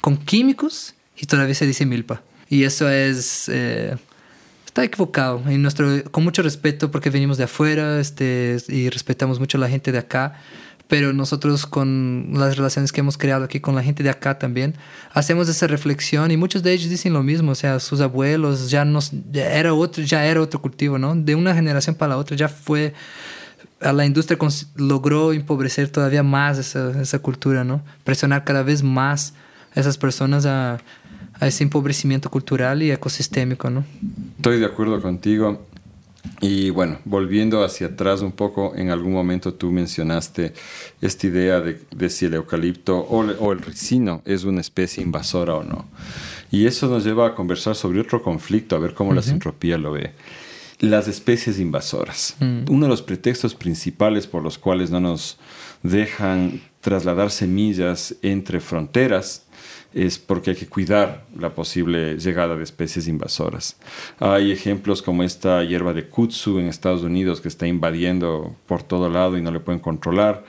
[0.00, 2.22] con químicos, y todavía se dice milpa.
[2.48, 3.48] Y eso es...
[3.48, 3.96] Eh,
[4.70, 5.42] está equivocado.
[5.50, 9.68] Y nuestro, con mucho respeto, porque venimos de afuera este, y respetamos mucho a la
[9.68, 10.34] gente de acá,
[10.86, 14.76] pero nosotros con las relaciones que hemos creado aquí con la gente de acá también,
[15.12, 18.84] hacemos esa reflexión y muchos de ellos dicen lo mismo, o sea, sus abuelos ya,
[18.84, 21.16] nos, era, otro, ya era otro cultivo, ¿no?
[21.16, 22.94] De una generación para la otra ya fue
[23.80, 24.38] a la industria
[24.76, 27.82] logró empobrecer todavía más esa, esa, cultura, ¿no?
[28.04, 29.32] Presionar cada vez más
[29.74, 30.78] a esas personas a,
[31.40, 33.84] a ese empobrecimiento cultural y ecosistémico, ¿no?
[34.36, 35.66] Estoy de acuerdo contigo.
[36.42, 40.52] Y bueno, volviendo hacia atrás un poco, en algún momento tú mencionaste
[41.00, 45.54] esta idea de, de si el eucalipto o, o, el ricino es una especie invasora
[45.54, 45.86] o no.
[46.50, 49.92] Y eso nos lleva a conversar sobre otro conflicto, a ver cómo la sintropía lo
[49.92, 50.12] ve.
[50.78, 52.36] Las especies invasoras.
[52.40, 52.70] Mm.
[52.70, 55.38] Uno de los pretextos principales por los cuales no nos
[55.82, 59.44] dejan trasladar semillas entre fronteras
[59.92, 63.76] es porque hay que cuidar la posible llegada de especies invasoras.
[64.18, 69.08] Hay ejemplos como esta hierba de kutsu en Estados Unidos que está invadiendo por todo
[69.08, 70.44] lado y no le pueden controlar.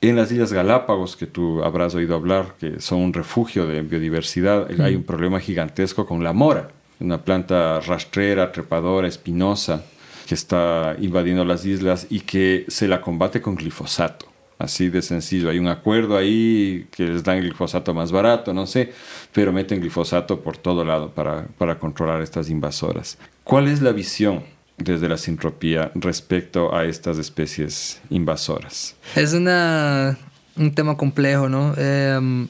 [0.00, 4.68] En las Islas Galápagos, que tú habrás oído hablar, que son un refugio de biodiversidad,
[4.80, 6.70] hay un problema gigantesco con la mora,
[7.00, 9.84] una planta rastrera, trepadora, espinosa,
[10.26, 14.35] que está invadiendo las islas y que se la combate con glifosato.
[14.58, 15.50] Así de sencillo.
[15.50, 18.92] Hay un acuerdo ahí que les dan glifosato más barato, no sé,
[19.32, 23.18] pero meten glifosato por todo lado para, para controlar estas invasoras.
[23.44, 24.44] ¿Cuál es la visión
[24.78, 28.96] desde la sintropía respecto a estas especies invasoras?
[29.14, 30.18] Es una,
[30.56, 31.74] un tema complejo, ¿no?
[31.76, 32.48] Em,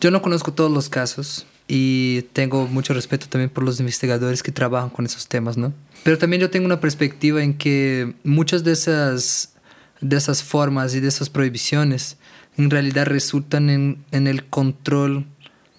[0.00, 4.52] yo no conozco todos los casos y tengo mucho respeto también por los investigadores que
[4.52, 5.72] trabajan con esos temas, ¿no?
[6.02, 9.49] Pero también yo tengo una perspectiva en que muchas de esas
[10.00, 12.16] de esas formas y de esas prohibiciones
[12.56, 15.26] en realidad resultan en, en el control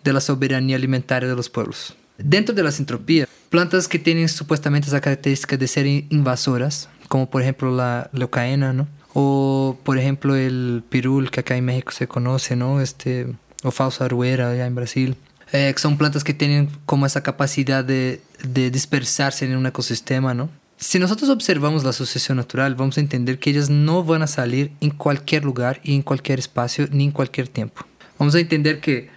[0.03, 1.95] de la soberanía alimentaria de los pueblos.
[2.17, 7.41] Dentro de la sintropía, plantas que tienen supuestamente esa característica de ser invasoras, como por
[7.41, 8.88] ejemplo la leucaena, ¿no?
[9.13, 12.80] O por ejemplo el pirul, que acá en México se conoce, ¿no?
[12.80, 13.28] Este,
[13.63, 15.15] o falsa aruera allá en Brasil.
[15.51, 20.49] Eh, son plantas que tienen como esa capacidad de, de dispersarse en un ecosistema, ¿no?
[20.84, 24.72] Si nosotros observamos la sucesión natural, vamos a entender que ellas no van a salir
[24.82, 27.86] en cualquier lugar y en cualquier espacio ni en cualquier tiempo.
[28.18, 29.08] Vamos a entender que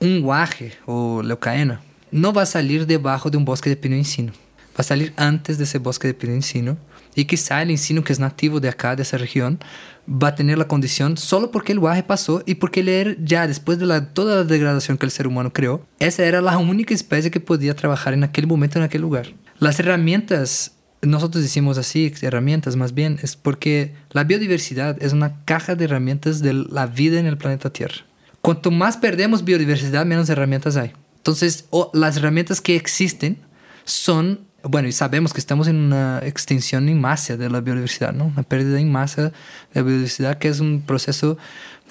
[0.00, 4.32] un guaje o leucaena no va a salir debajo de un bosque de pino encino.
[4.70, 6.78] Va a salir antes de ese bosque de pino encino.
[7.14, 9.60] Y quizá el encino que es nativo de acá, de esa región,
[10.08, 13.78] va a tener la condición solo porque el guaje pasó y porque él ya después
[13.78, 17.30] de la, toda la degradación que el ser humano creó, esa era la única especie
[17.30, 19.34] que podía trabajar en aquel momento, en aquel lugar.
[19.58, 25.74] Las herramientas nosotros decimos así, herramientas más bien, es porque la biodiversidad es una caja
[25.74, 28.04] de herramientas de la vida en el planeta Tierra.
[28.40, 30.92] Cuanto más perdemos biodiversidad, menos herramientas hay.
[31.16, 33.38] Entonces, las herramientas que existen
[33.84, 38.26] son, bueno, y sabemos que estamos en una extinción en masa de la biodiversidad, ¿no?
[38.26, 39.32] Una pérdida en masa de
[39.74, 41.36] la biodiversidad, que es un proceso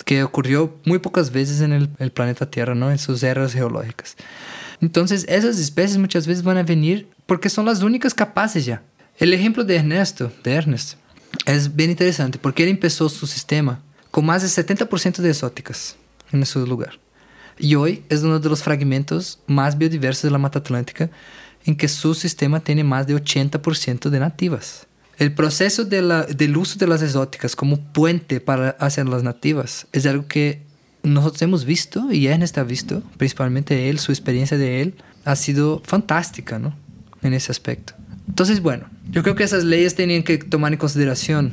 [0.05, 2.91] que ocurrió muy pocas veces en el planeta Tierra, ¿no?
[2.91, 4.15] En sus eras geológicas.
[4.79, 8.81] Entonces, esas especies muchas veces van a venir porque son las únicas capaces ya
[9.21, 10.95] el ejemplo de Ernesto, de Ernest,
[11.45, 15.95] es bien interesante porque él empezó su sistema con más de 70% de exóticas
[16.31, 16.99] en ese lugar.
[17.59, 21.11] Y hoy es uno de los fragmentos más biodiversos de la Mata Atlántica
[21.65, 24.87] en que su sistema tiene más de 80% de nativas.
[25.19, 30.27] El proceso del uso de las exóticas como puente para hacer las nativas es algo
[30.27, 30.63] que
[31.03, 34.95] nosotros hemos visto y Ernest ha visto, principalmente él, su experiencia de él,
[35.25, 36.75] ha sido fantástica ¿no?
[37.21, 38.00] en ese aspecto.
[38.27, 41.51] Entonces, bueno, yo creo que esas leyes tenían que tomar en consideración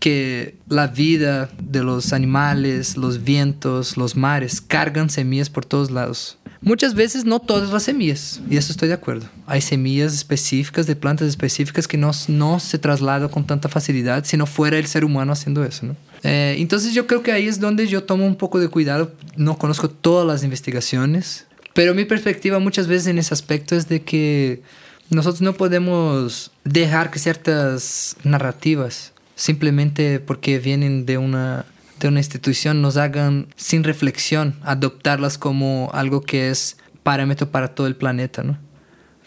[0.00, 6.38] que la vida de los animales, los vientos, los mares cargan semillas por todos lados.
[6.60, 9.26] Muchas veces no todas las semillas, y eso estoy de acuerdo.
[9.46, 14.36] Hay semillas específicas de plantas específicas que no, no se trasladan con tanta facilidad si
[14.36, 15.86] no fuera el ser humano haciendo eso.
[15.86, 15.96] ¿no?
[16.22, 19.12] Eh, entonces yo creo que ahí es donde yo tomo un poco de cuidado.
[19.36, 24.02] No conozco todas las investigaciones, pero mi perspectiva muchas veces en ese aspecto es de
[24.02, 24.62] que
[25.10, 31.64] nosotros no podemos dejar que ciertas narrativas, simplemente porque vienen de una,
[32.00, 37.86] de una institución, nos hagan sin reflexión adoptarlas como algo que es parámetro para todo
[37.86, 38.42] el planeta.
[38.42, 38.58] ¿no?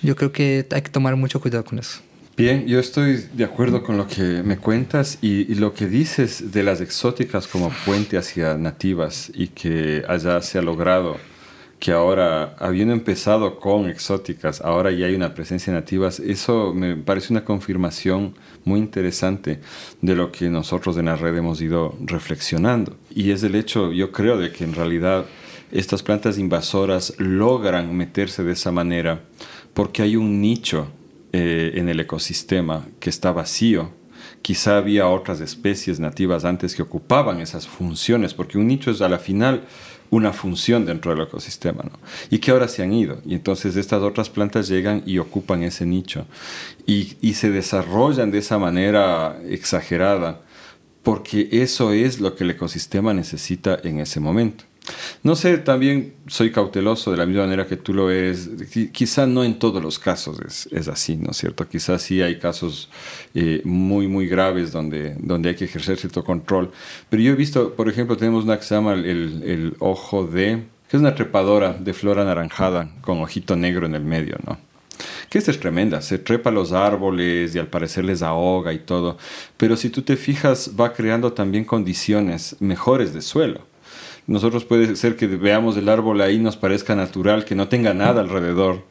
[0.02, 2.02] Yo creo que hay que tomar mucho cuidado con eso.
[2.40, 6.64] Bien, yo estoy de acuerdo con lo que me cuentas y, lo que dices de
[6.64, 11.18] las exóticas como puente hacia nativas y que allá se ha logrado
[11.80, 16.98] que ahora, habiendo empezado con exóticas, ahora ya hay una presencia de nativas, eso me
[16.98, 19.62] parece una confirmación muy interesante
[20.02, 22.98] de lo que nosotros en la red hemos ido reflexionando.
[23.10, 25.26] Y es el hecho, yo creo, de que en realidad
[25.72, 29.22] estas plantas invasoras logran meterse de esa manera
[29.74, 30.88] porque hay un nicho
[31.32, 33.92] eh, en el ecosistema que está vacío.
[34.42, 39.10] Quizá había otras especies nativas antes que ocupaban esas funciones, porque un nicho es a
[39.10, 39.64] la final
[40.12, 42.00] una función dentro del ecosistema, ¿no?
[42.30, 43.22] Y que ahora se han ido.
[43.26, 46.26] Y entonces estas otras plantas llegan y ocupan ese nicho.
[46.86, 50.42] Y, y se desarrollan de esa manera exagerada,
[51.04, 54.69] porque eso es lo que el ecosistema necesita en ese momento.
[55.24, 58.50] No sé, también soy cauteloso de la misma manera que tú lo ves.
[58.92, 61.68] Quizá no en todos los casos es, es así, ¿no es cierto?
[61.68, 62.90] Quizás sí hay casos
[63.34, 66.72] eh, muy, muy graves donde, donde hay que ejercer cierto control.
[67.10, 71.16] Pero yo he visto, por ejemplo, tenemos una que el ojo de, que es una
[71.16, 74.70] trepadora de flor anaranjada con ojito negro en el medio, ¿no?
[75.30, 78.80] que esta es tremenda, se trepa a los árboles y al parecer les ahoga y
[78.80, 79.18] todo,
[79.58, 83.69] pero si tú te fijas va creando también condiciones mejores de suelo.
[84.30, 88.22] Nosotros puede ser que veamos el árbol ahí, nos parezca natural, que no tenga nada
[88.22, 88.84] alrededor,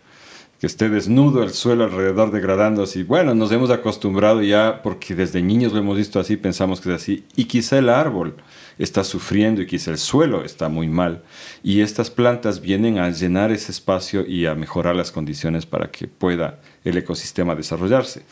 [0.58, 2.98] que esté desnudo el suelo alrededor degradándose.
[2.98, 6.88] Y bueno, nos hemos acostumbrado ya, porque desde niños lo hemos visto así, pensamos que
[6.92, 7.24] es así.
[7.36, 8.34] Y quizá el árbol
[8.78, 11.22] está sufriendo y quizá el suelo está muy mal.
[11.62, 16.08] Y estas plantas vienen a llenar ese espacio y a mejorar las condiciones para que
[16.08, 18.22] pueda el ecosistema desarrollarse.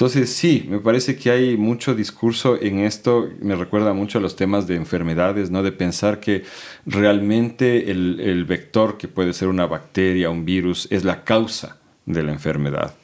[0.00, 4.34] Entonces, sí, me parece que hay mucho discurso en esto, me recuerda mucho a los
[4.34, 5.62] temas de enfermedades, ¿no?
[5.62, 6.42] De pensar que
[6.86, 11.76] realmente el, el vector, que puede ser una bacteria, un virus, es la causa
[12.06, 12.94] de la enfermedad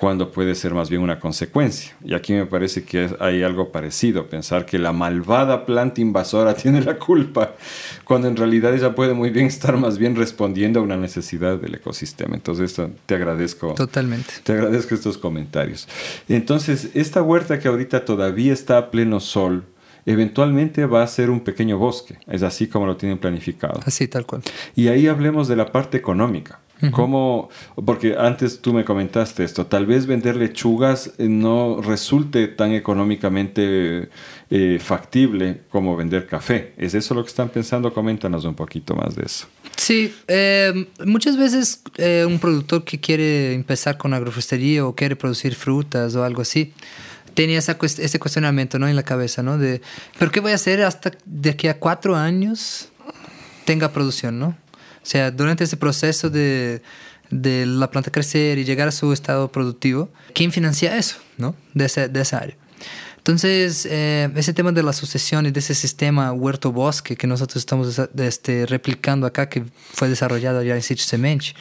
[0.00, 1.94] cuando puede ser más bien una consecuencia.
[2.02, 6.80] Y aquí me parece que hay algo parecido, pensar que la malvada planta invasora tiene
[6.80, 7.54] la culpa,
[8.04, 11.74] cuando en realidad ella puede muy bien estar más bien respondiendo a una necesidad del
[11.74, 12.34] ecosistema.
[12.34, 13.74] Entonces, esto, te agradezco.
[13.74, 14.32] Totalmente.
[14.42, 15.86] Te agradezco estos comentarios.
[16.30, 19.64] Entonces, esta huerta que ahorita todavía está a pleno sol,
[20.06, 22.16] eventualmente va a ser un pequeño bosque.
[22.26, 23.80] Es así como lo tienen planificado.
[23.84, 24.40] Así, tal cual.
[24.74, 26.60] Y ahí hablemos de la parte económica.
[26.92, 27.50] ¿Cómo?
[27.84, 34.08] Porque antes tú me comentaste esto, tal vez vender lechugas eh, no resulte tan económicamente
[34.50, 36.72] eh, factible como vender café.
[36.78, 37.92] ¿Es eso lo que están pensando?
[37.92, 39.46] Coméntanos un poquito más de eso.
[39.76, 41.82] Sí, eh, muchas veces
[42.26, 46.72] un productor que quiere empezar con agroforestería o quiere producir frutas o algo así,
[47.34, 48.88] tenía esa, ese cuestionamiento ¿no?
[48.88, 49.58] en la cabeza, ¿no?
[49.58, 49.80] De,
[50.18, 52.90] ¿pero qué voy a hacer hasta de aquí a cuatro años
[53.64, 54.56] tenga producción, ¿no?
[55.02, 56.82] O sea, durante ese proceso de,
[57.30, 61.54] de la planta crecer y llegar a su estado productivo, ¿quién financia eso, ¿no?
[61.74, 62.56] De, ese, de esa área.
[63.20, 68.00] Entonces, eh, ese tema de la sucesión y de ese sistema huerto-bosque que nosotros estamos
[68.16, 71.54] este, replicando acá, que fue desarrollado ya en Sitio Semente,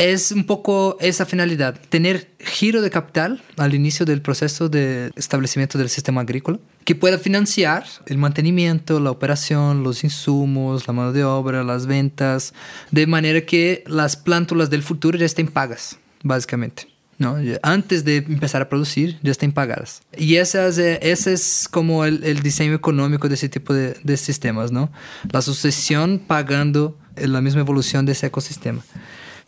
[0.00, 5.76] es un poco esa finalidad, tener giro de capital al inicio del proceso de establecimiento
[5.76, 11.22] del sistema agrícola, que pueda financiar el mantenimiento, la operación, los insumos, la mano de
[11.24, 12.54] obra, las ventas,
[12.90, 16.88] de manera que las plántulas del futuro ya estén pagas, básicamente.
[17.18, 17.36] ¿no?
[17.62, 20.00] Antes de empezar a producir, ya estén pagadas.
[20.16, 24.72] Y eh, ese es como el, el, diseño económico de ese tipo de, de sistemas,
[24.72, 24.90] ¿no?
[25.30, 28.82] La sucesión pagando la misma evolución de ese ecosistema.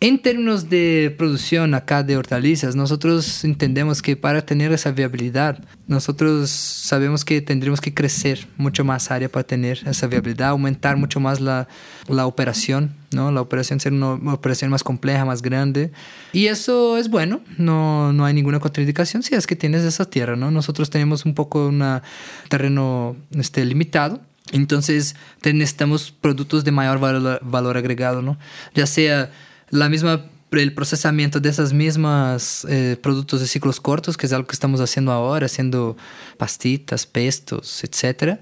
[0.02, 6.50] En términos de producción acá de hortalizas, nosotros entendemos que para tener esa viabilidad, nosotros
[6.50, 11.40] sabemos que tendremos que crecer mucho más área para tener esa viabilidad, aumentar mucho más
[11.40, 11.68] la,
[12.08, 13.30] la operación, ¿no?
[13.30, 15.92] La operación ser una operación más compleja, más grande.
[16.32, 20.34] Y eso es bueno, no, no hay ninguna contraindicación si es que tienes esa tierra,
[20.34, 20.50] ¿no?
[20.50, 22.00] Nosotros tenemos un poco un
[22.48, 28.36] terreno este, limitado, entonces necesitamos productos de mayor valor, valor agregado, ¿no?
[28.74, 29.30] Ya sea
[29.72, 34.46] la misma el procesamiento de esas mismas eh, productos de ciclos cortos, que es algo
[34.46, 35.96] que estamos haciendo ahora, haciendo
[36.36, 38.38] pastitas, pestos, etc.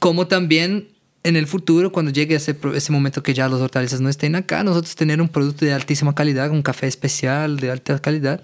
[0.00, 0.88] Como también
[1.22, 4.64] en el futuro, cuando llegue ese, ese momento que ya los hortalizas no estén acá,
[4.64, 8.42] nosotros tener un producto de altísima calidad, un café especial de alta calidad,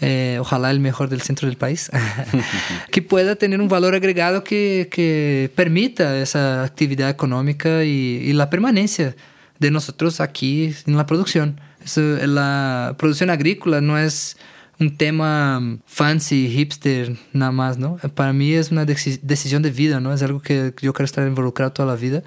[0.00, 1.90] eh, ojalá el mejor del centro del país,
[2.90, 8.48] que pueda tener un valor agregado que, que permita esa actividad económica y, y la
[8.48, 9.14] permanencia
[9.58, 11.60] de nosotros aquí en la producción
[11.96, 14.36] la producción agrícola no es
[14.78, 17.96] un tema fancy, hipster, nada más, ¿no?
[18.14, 20.12] Para mí es una decisión de vida, ¿no?
[20.12, 22.22] Es algo que yo quiero estar involucrado toda la vida.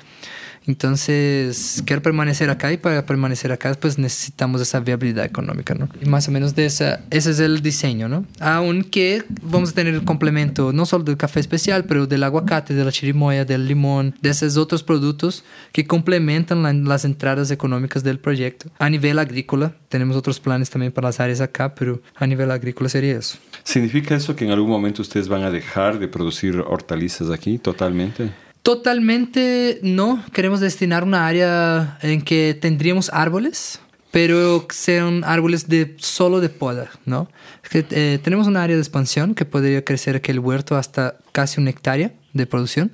[0.68, 5.90] Entonces, quiero permanecer acá y para permanecer acá, pues necesitamos esa viabilidad económica, ¿no?
[6.02, 8.26] Y más o menos de esa, ese es el diseño, ¿no?
[8.40, 12.86] Aunque vamos a tener el complemento no solo del café especial, pero del aguacate, de
[12.86, 18.70] la chirimoya, del limón, de esos otros productos que complementan las entradas económicas del proyecto.
[18.80, 22.90] A nivel agrícola, tenemos otros planes también para las áreas acá, pero a nivel agrícola
[22.90, 23.38] sería eso.
[23.64, 28.32] ¿Significa eso que en algún momento ustedes van a dejar de producir hortalizas aquí totalmente?
[28.64, 30.24] Totalmente no.
[30.34, 33.80] Queremos destinar una área en que tendríamos árboles,
[34.12, 37.30] pero sean árboles de solo de poda, ¿no?
[37.72, 42.14] eh, tenemos una área de expansión que podría crecer aquel huerto hasta casi una hectárea
[42.34, 42.92] de producción.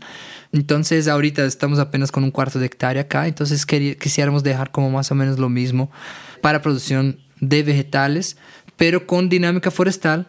[0.52, 5.12] Entonces ahorita estamos apenas con un cuarto de hectárea acá, entonces quisiéramos dejar como más
[5.12, 5.92] o menos lo mismo
[6.42, 8.38] para producción de vegetales,
[8.76, 10.28] pero con dinámica forestal,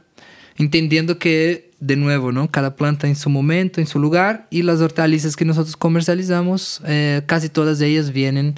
[0.57, 2.51] entendiendo que de nuevo, ¿no?
[2.51, 7.23] Cada planta en su momento, en su lugar, y las hortalizas que nosotros comercializamos, eh,
[7.27, 8.55] casi todas ellas vienen,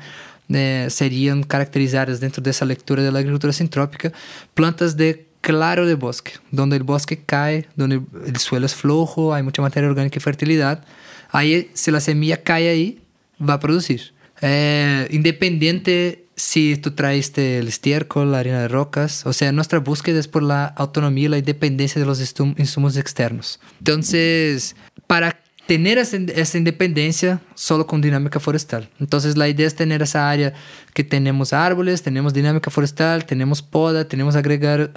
[0.48, 4.12] eh, serían caracterizadas dentro de esa lectura de la agricultura sintrópica,
[4.54, 9.42] plantas de claro de bosque, donde el bosque cae, donde el suelo es flojo, hay
[9.42, 10.84] mucha materia orgánica y fertilidad.
[11.30, 13.00] Ahí, si la semilla cae ahí,
[13.40, 14.12] va a producir.
[14.40, 20.20] Eh, independiente si tú traiste el estiércol, la harina de rocas, o sea, nuestra búsqueda
[20.20, 22.20] es por la autonomía y la independencia de los
[22.57, 23.59] insumos externos.
[23.80, 24.76] Entonces,
[25.09, 28.89] para tener esa, esa, independencia solo con dinámica forestal.
[29.01, 30.55] Entonces la idea es tener esa área
[30.95, 34.93] que tenemos árboles, tenemos dinámica forestal, tenemos poda, tenemos agregar,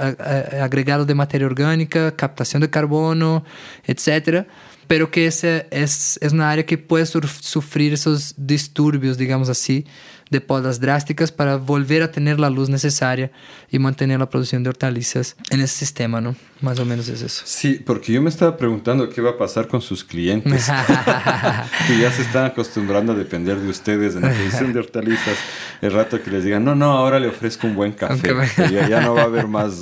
[0.61, 3.43] agregado de materia orgánica, captación de carbono,
[3.83, 4.47] etcétera
[4.91, 9.85] pero que esa es, es una área que puede sufrir esos disturbios, digamos así,
[10.31, 13.31] de podas drásticas para volver a tener la luz necesaria
[13.69, 16.35] y mantener la producción de hortalizas en ese sistema, ¿no?
[16.61, 17.43] Más o menos es eso.
[17.45, 20.67] Sí, porque yo me estaba preguntando qué va a pasar con sus clientes,
[21.87, 25.37] que ya se están acostumbrando a depender de ustedes en la producción de hortalizas.
[25.81, 28.33] El rato que les digan, no, no, ahora le ofrezco un buen café,
[28.71, 29.81] ya, ya, no va a haber más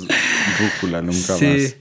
[0.58, 1.46] rúcula nunca sí.
[1.46, 1.76] más.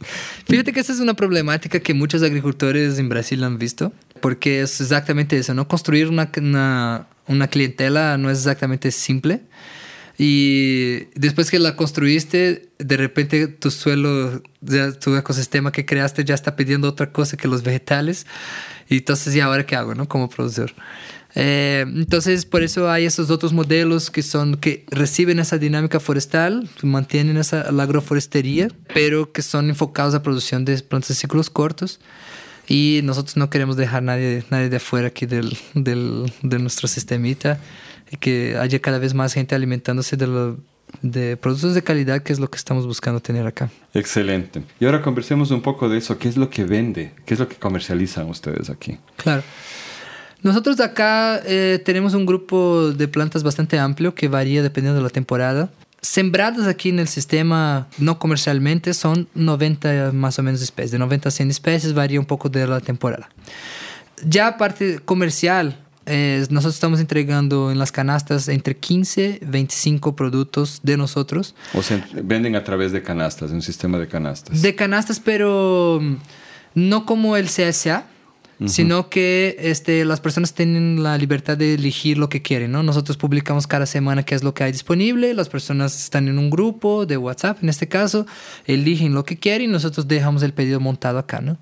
[0.46, 4.80] Fíjate que esa es una problemática que muchos agricultores en Brasil han visto, porque es
[4.80, 5.68] exactamente eso, ¿no?
[5.68, 9.44] Construir una, una una clientela no es exactamente simple.
[10.18, 14.42] Y después que la construiste, de repente tu suelo,
[15.00, 18.28] tu ecosistema que creaste ya está pidiendo otra cosa que los vegetales.
[18.90, 20.10] Y entonces, ¿y ahora qué hago, no?
[20.10, 20.74] Como productor.
[21.36, 26.70] Eh, entonces, por eso hay esos otros modelos que son que reciben esa dinámica forestal,
[26.82, 32.02] mantienen esa la agroforestería, pero que son enfocados a producción de plantas de ciclos cortos.
[32.70, 37.60] Y nosotros no queremos dejar nadie, nadie de afuera aquí del, del, de nuestro sistemita
[38.12, 40.58] y que haya cada vez más gente alimentándose de, lo,
[41.02, 43.72] de productos de calidad, que es lo que estamos buscando tener acá.
[43.96, 44.62] Excelente.
[44.80, 46.20] Y ahora conversemos un poco de eso.
[46.20, 47.12] ¿Qué es lo que vende?
[47.26, 49.00] ¿Qué es lo que comercializan ustedes aquí?
[49.18, 49.42] Claro.
[50.44, 55.10] Nosotros acá eh, tenemos un grupo de plantas bastante amplio que varía dependiendo de la
[55.10, 55.70] temporada
[56.02, 61.30] sembradas aquí en el sistema no comercialmente son 90 más o menos especies, de 90
[61.30, 63.30] a 100 especies, varía un poco de la temporada.
[64.26, 70.80] Ya parte comercial, eh, nosotros estamos entregando en las canastas entre 15 y 25 productos
[70.84, 71.56] de nosotros.
[71.74, 74.62] O sea, venden a través de canastas, un sistema de canastas.
[74.62, 76.16] De canastas, pero mm,
[76.76, 78.06] no como el CSA
[78.68, 82.84] sino que este, las personas tienen la libertad de elegir lo que quieren, ¿no?
[82.84, 86.49] Nosotros publicamos cada semana qué es lo que hay disponible, las personas están en un
[86.49, 88.26] grupo de WhatsApp, en este caso,
[88.66, 91.57] eligen lo que quieren y nosotros dejamos el pedido montado acá, ¿no?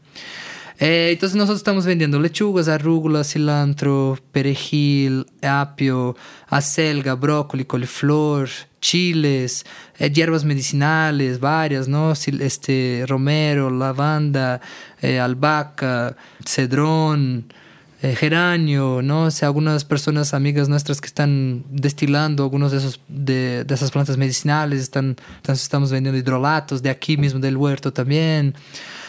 [0.79, 6.15] Eh, entonces nosotros estamos vendiendo lechugas, arúgulas, cilantro, perejil, apio,
[6.47, 8.47] acelga, brócoli, coliflor,
[8.79, 9.65] chiles,
[9.97, 12.11] eh, hierbas medicinales, varias, ¿no?
[12.11, 14.61] Este, romero, lavanda,
[15.01, 16.15] eh, albahaca,
[16.45, 17.51] cedrón,
[17.99, 19.23] geranio, ¿no?
[19.23, 23.89] O sea, algunas personas, amigas nuestras que están destilando algunos de, esos, de, de esas
[23.89, 28.53] plantas medicinales, están, entonces estamos vendiendo hidrolatos de aquí mismo del huerto también.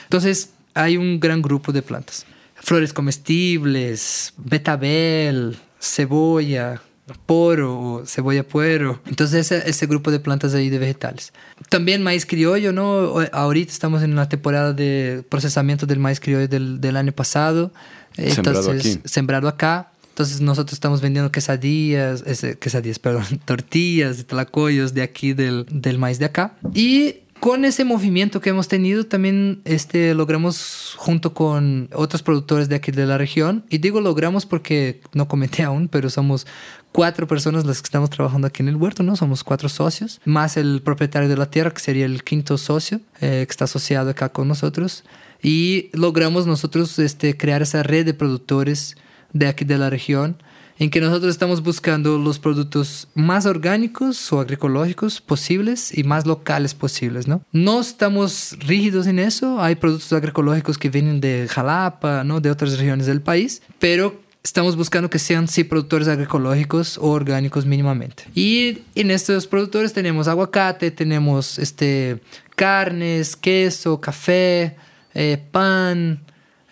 [0.04, 2.24] Entonces, hay un gran grupo de plantas.
[2.54, 6.80] Flores comestibles, betabel, cebolla,
[7.26, 9.00] poro, cebolla puero.
[9.06, 11.32] Entonces ese, ese, grupo de plantas ahí de vegetales.
[11.68, 13.14] También maíz criollo, ¿no?
[13.32, 17.72] Ahorita estamos en una temporada de procesamiento del maíz criollo del, del año pasado.
[18.16, 19.00] Entonces, sembrado aquí.
[19.04, 19.92] Sembrado acá.
[20.10, 22.24] Entonces nosotros estamos vendiendo quesadillas,
[22.58, 26.56] quesadillas, perdón, tortillas, tlacoyos de aquí del, del maíz de acá.
[26.74, 32.76] Y con ese movimiento que hemos tenido, también este, logramos junto con otros productores de
[32.76, 36.46] aquí de la región, y digo logramos porque no comenté aún, pero somos
[36.92, 39.16] cuatro personas las que estamos trabajando aquí en el huerto, ¿no?
[39.16, 43.44] Somos cuatro socios, más el propietario de la tierra, que sería el quinto socio, eh,
[43.46, 45.04] que está asociado acá con nosotros,
[45.42, 48.96] y logramos nosotros este, crear esa red de productores
[49.32, 50.36] de aquí de la región
[50.78, 56.74] en que nosotros estamos buscando los productos más orgánicos o agroecológicos posibles y más locales
[56.74, 57.42] posibles, ¿no?
[57.52, 62.40] No estamos rígidos en eso, hay productos agroecológicos que vienen de Jalapa, ¿no?
[62.40, 67.66] De otras regiones del país, pero estamos buscando que sean sí productores agroecológicos o orgánicos
[67.66, 68.24] mínimamente.
[68.34, 72.20] Y en estos productores tenemos aguacate, tenemos este,
[72.54, 74.76] carnes, queso, café,
[75.14, 76.20] eh, pan,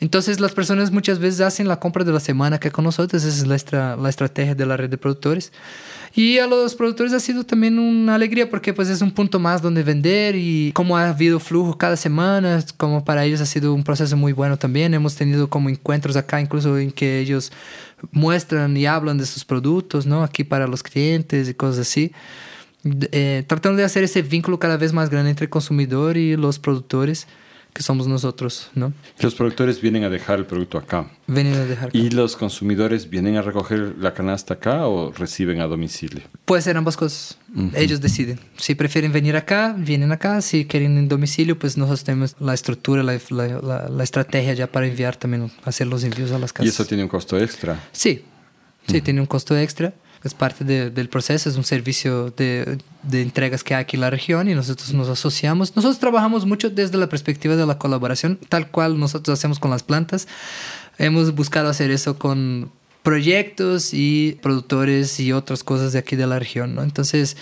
[0.06, 3.42] entonces las personas muchas veces hacen la compra de la semana que con nosotros, esa
[3.42, 5.50] es la, la, estrategia de la red de productores.
[6.14, 9.62] Y a los productores ha sido también una alegría porque pues es un punto más
[9.62, 13.82] donde vender y como ha habido flujo cada semana, como para ellos ha sido un
[13.82, 14.94] proceso muy bueno también.
[14.94, 17.50] Hemos tenido como encuentros acá incluso en que ellos
[18.12, 20.22] muestran y hablan de sus productos, ¿no?
[20.22, 22.12] Aquí para los clientes y cosas así.
[23.10, 26.60] Eh, tratando de hacer ese vínculo cada vez más grande entre el consumidor y los
[26.60, 27.26] productores
[27.76, 28.94] que somos nosotros, ¿no?
[29.20, 31.10] Los productores vienen a dejar el producto acá.
[31.26, 31.90] Vienen a dejar.
[31.92, 36.22] ¿Y los consumidores vienen a recoger la canasta acá o reciben a domicilio?
[36.46, 37.36] Puede ser ambas cosas.
[37.74, 38.40] Ellos deciden.
[38.56, 40.40] Si prefieren venir acá, vienen acá.
[40.40, 44.86] Si quieren en domicilio, pues nosotros tenemos la estructura, la, la, la, estrategia ya para
[44.86, 46.66] enviar también, hacer los envíos a las casas.
[46.66, 47.78] ¿Y eso tiene un costo extra?
[47.92, 48.24] Sí,
[48.86, 49.92] sí, tiene un costo extra.
[50.26, 54.10] Es parte del proceso, es un servicio de, de, entregas que hay aquí en la
[54.10, 55.74] región y nosotros nos asociamos.
[55.76, 59.82] Nosotros trabajamos mucho desde la perspectiva de la colaboración, tal cual nosotros hacemos con las
[59.82, 60.28] plantas.
[60.98, 62.70] Hemos buscado hacer eso con
[63.02, 66.82] proyectos y productores y otras cosas de aquí de la región, ¿no?
[66.82, 67.36] Entonces,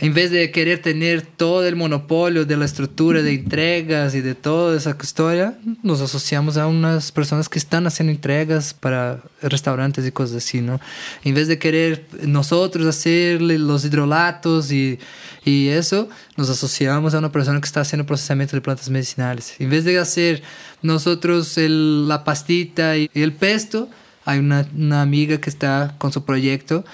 [0.00, 4.34] en vez de querer tener todo el monopolio de la estructura de entregas y de
[4.34, 10.12] toda esa historia, nos asociamos a unas personas que están haciendo entregas para restaurantes y
[10.12, 10.80] cosas así, ¿no?
[11.24, 14.98] En vez de querer nosotros hacerle los hidrolatos y,
[15.44, 19.54] y eso, nos asociamos a una persona que está haciendo procesamiento de plantas medicinales.
[19.58, 20.42] En vez de hacer
[20.82, 23.88] nosotros el, la pastita y el pesto,
[24.24, 26.84] hay una, una amiga que está con su proyecto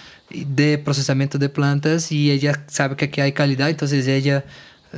[0.46, 4.44] de procesamiento de plantas y ella sabe que aquí hay calidad, entonces ella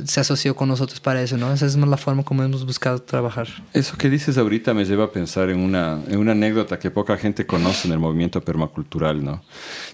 [0.05, 1.51] se asoció con nosotros para eso, ¿no?
[1.51, 3.47] Esa es la forma como hemos buscado trabajar.
[3.73, 7.17] Eso que dices ahorita me lleva a pensar en una, en una anécdota que poca
[7.17, 9.43] gente conoce en el movimiento permacultural, ¿no?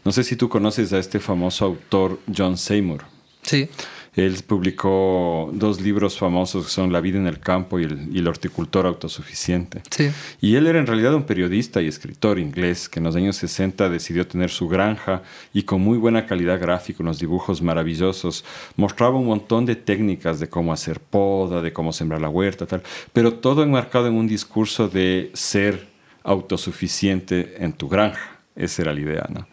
[0.04, 3.04] No sé si tú conoces a este famoso autor John Seymour.
[3.44, 3.70] Sí.
[4.16, 8.86] Él publicó dos libros famosos que son La vida en el campo y el, horticultor
[8.86, 9.82] autosuficiente.
[9.90, 10.12] Sí.
[10.40, 13.90] Y él era en realidad un periodista y escritor inglés que en los años 60
[13.90, 15.24] decidió tener su granja
[15.54, 18.46] y con muy buena calidad gráfica, unos dibujos maravillosos,
[18.76, 22.84] mostraba un montón de técnicas de cómo hacer poda, de cómo sembrar la huerta, tal,
[23.12, 25.88] pero todo enmarcado en un discurso de ser
[26.24, 28.33] autosuficiente en tu granja.
[28.56, 29.48] Esa era la idea, ¿no?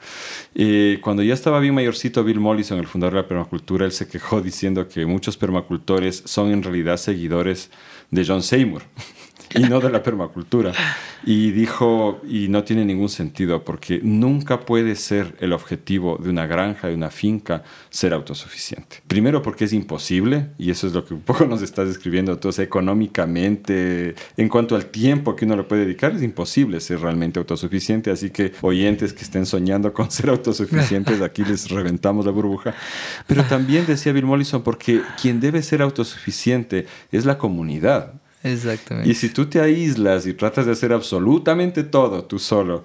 [1.00, 4.40] Cuando ya estaba bien mayorcito Bill Mollison, el fundador de la permacultura, él se quejó
[4.42, 7.70] diciendo que muchos permacultores son en realidad seguidores
[8.10, 8.82] de John Seymour
[9.54, 10.72] y no de la permacultura.
[11.24, 16.46] Y dijo, y no tiene ningún sentido, porque nunca puede ser el objetivo de una
[16.46, 19.02] granja, de una finca, ser autosuficiente.
[19.06, 22.64] Primero porque es imposible, y eso es lo que un poco nos estás describiendo, entonces
[22.64, 28.10] económicamente, en cuanto al tiempo que uno le puede dedicar, es imposible ser realmente autosuficiente,
[28.10, 32.74] así que oyentes que estén soñando con ser autosuficientes, aquí les reventamos la burbuja.
[33.26, 38.19] Pero también decía Bill Mollison, porque quien debe ser autosuficiente es la comunidad.
[38.42, 39.10] Exactamente.
[39.10, 42.84] Y si tú te aíslas y tratas de hacer absolutamente todo tú solo,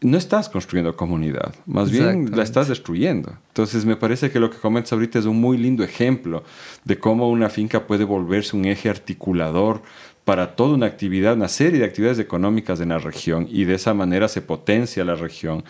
[0.00, 3.32] no estás construyendo comunidad, más bien la estás destruyendo.
[3.48, 6.44] Entonces me parece que lo que comentas ahorita es un muy lindo ejemplo
[6.84, 9.82] de cómo una finca puede volverse un eje articulador
[10.24, 13.94] para toda una actividad, una serie de actividades económicas en la región y de esa
[13.94, 15.64] manera se potencia la región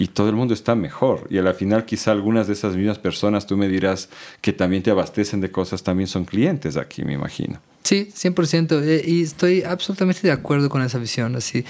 [0.00, 1.26] y todo el mundo está mejor.
[1.28, 4.08] Y a la final quizá algunas de esas mismas personas, tú me dirás,
[4.40, 7.60] que también te abastecen de cosas, también son clientes aquí, me imagino.
[7.82, 8.80] Sí, 100%.
[8.84, 11.64] Eh, y estoy absolutamente de acuerdo con esa visión, así.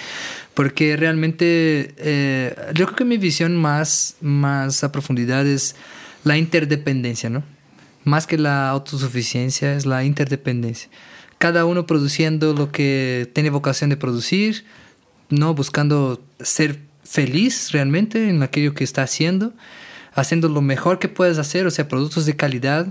[0.52, 5.74] Porque realmente eh, yo creo que mi visión más, más a profundidad es
[6.22, 7.42] la interdependencia, ¿no?
[8.04, 10.90] Más que la autosuficiencia, es la interdependencia.
[11.38, 14.66] Cada uno produciendo lo que tiene vocación de producir,
[15.30, 15.54] ¿no?
[15.54, 19.52] Buscando ser feliz realmente en aquello que está haciendo,
[20.14, 22.88] haciendo lo mejor que puedes hacer, o sea, productos de calidad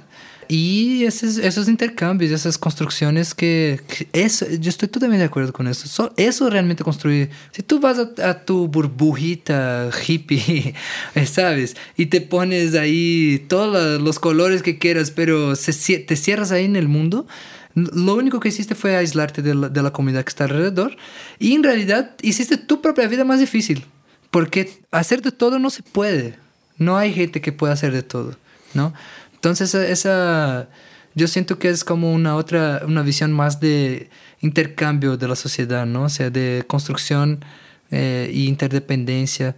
[0.47, 3.81] y esos, esos intercambios, esas construcciones que,
[4.13, 6.13] eso, yo estoy totalmente de acuerdo con eso.
[6.15, 7.29] eso realmente construir.
[7.51, 10.73] Si tú vas a, tu burbujita hippie,
[11.25, 11.75] ¿sabes?
[11.97, 16.77] Y te pones ahí todos los colores que quieras, pero se, te cierras ahí en
[16.77, 17.27] el mundo,
[17.75, 20.95] lo único que hiciste fue aislarte de la, de la comunidad que está alrededor
[21.37, 23.85] y en realidad hiciste tu propia vida más difícil.
[24.31, 26.37] Porque hacer de todo no se puede.
[26.77, 28.35] No hay gente que pueda hacer de todo,
[28.73, 28.93] ¿no?
[29.33, 30.69] Entonces, esa,
[31.15, 34.09] yo siento que es como una otra, una visión más de
[34.41, 36.03] intercambio de la sociedad, ¿no?
[36.03, 37.43] O sea, de construcción
[37.89, 39.55] e interdependencia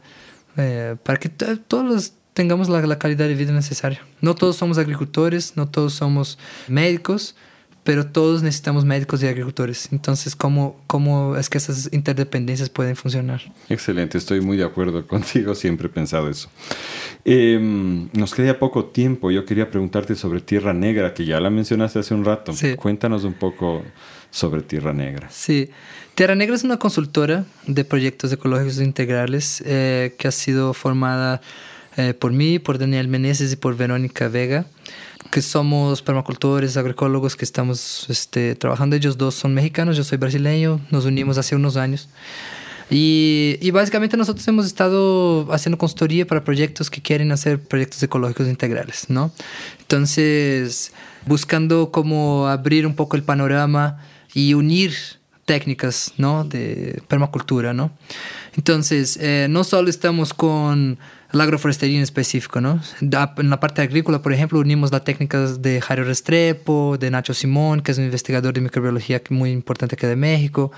[0.57, 4.05] eh, para que todos tengamos la, la calidad de vida necesaria.
[4.21, 6.37] No todos somos agricultores, no todos somos
[6.67, 7.35] médicos,
[7.83, 9.89] pero todos necesitamos médicos y agricultores.
[9.91, 13.41] Entonces, ¿cómo, ¿cómo es que esas interdependencias pueden funcionar?
[13.69, 16.49] Excelente, estoy muy de acuerdo contigo, siempre he pensado eso.
[17.25, 21.99] Em, nos queda poco tiempo, yo quería preguntarte sobre Tierra Negra, que ya la mencionaste
[21.99, 22.53] hace un rato.
[22.77, 23.83] Cuéntanos un poco
[24.31, 25.27] sobre Tierra Negra.
[25.31, 25.69] Sí,
[26.15, 31.41] Tierra Negra es una consultora de proyectos ecológicos integrales eh, que ha sido formada
[31.97, 34.65] eh, por mí, por Daniel Meneses y por Verónica Vega
[35.31, 38.95] que somos permacultores, agroecólogos que estamos este, trabajando.
[38.95, 42.09] Ellos dos son mexicanos, yo soy brasileño, nos unimos hace unos años.
[42.91, 48.47] Y, y, básicamente nosotros hemos estado haciendo consultoría para proyectos que quieren hacer proyectos ecológicos
[48.47, 49.31] integrales, ¿no?
[49.79, 50.91] Entonces,
[51.27, 53.99] buscando cómo abrir un poco el panorama
[54.33, 54.95] y unir
[55.45, 56.45] técnicas, ¿no?
[56.45, 57.91] De permacultura, ¿no?
[58.55, 60.97] Entonces, eh, no solo estamos con
[61.31, 62.81] la agroforestería en específico, ¿no?
[63.01, 67.81] En la parte agrícola, por ejemplo, unimos las técnicas de Jairo Restrepo, de Nacho Simón,
[67.81, 70.71] que es un investigador de microbiología muy importante aquí de México,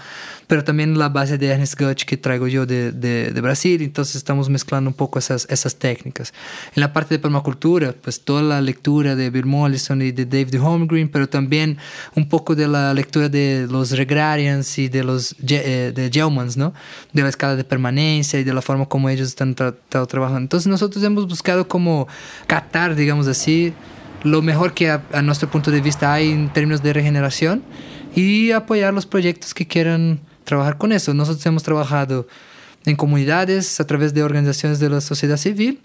[0.47, 4.15] pero también la base de Ernest Gutsch que traigo yo de, de, de, Brasil, entonces
[4.15, 6.33] estamos mezclando un poco esas, esas técnicas.
[6.75, 10.61] En la parte de permacultura, pues toda la lectura de Bill Mollison y de David
[10.61, 11.77] Holmgren, pero también
[12.13, 16.73] un poco de la lectura de los Regrarians y de los eh, de Gelmans, ¿no?
[17.13, 20.40] De la escala de permanencia y de la forma como ellos están tra tra trabajando
[20.41, 22.07] entonces nosotros hemos buscado como
[22.47, 23.73] catar, digamos así,
[24.23, 27.63] lo mejor que a, nuestro punto de vista hay en términos de regeneración
[28.15, 31.13] y apoyar los proyectos que quieran trabajar con eso.
[31.13, 32.27] Nosotros hemos trabajado
[32.85, 35.79] en comunidades a través de organizaciones de la sociedad civil.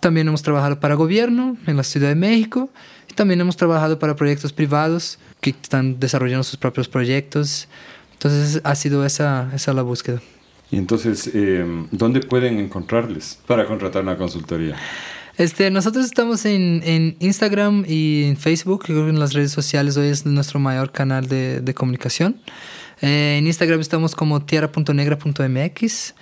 [0.00, 2.70] También hemos trabajado para gobierno en la Ciudad de México.
[3.10, 7.68] Y también hemos trabajado para proyectos privados que están desarrollando sus propios proyectos.
[8.12, 10.20] Entonces ha sido esa, esa la búsqueda.
[10.74, 14.74] Y entonces, eh, ¿dónde pueden encontrarles para contratar una consultoría?
[15.36, 20.26] Este, nosotros estamos en, Instagram y en Facebook, que en las redes sociales hoy es
[20.26, 22.40] nuestro mayor canal de, de comunicación.
[23.00, 26.14] Eh, en Instagram estamos como tierra.negra.mx,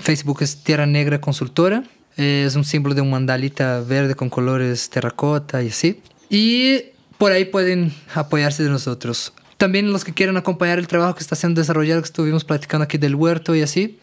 [0.00, 1.84] Facebook es Tierra Negra Consultora,
[2.16, 6.00] eh, es un símbolo de un mandalita verde con colores terracota y así.
[6.30, 6.80] Y
[7.18, 9.34] por ahí pueden apoyarse de nosotros.
[9.58, 12.96] También los que quieran acompañar el trabajo que está siendo desarrollado, que estuvimos platicando aquí
[12.96, 13.98] del huerto y así.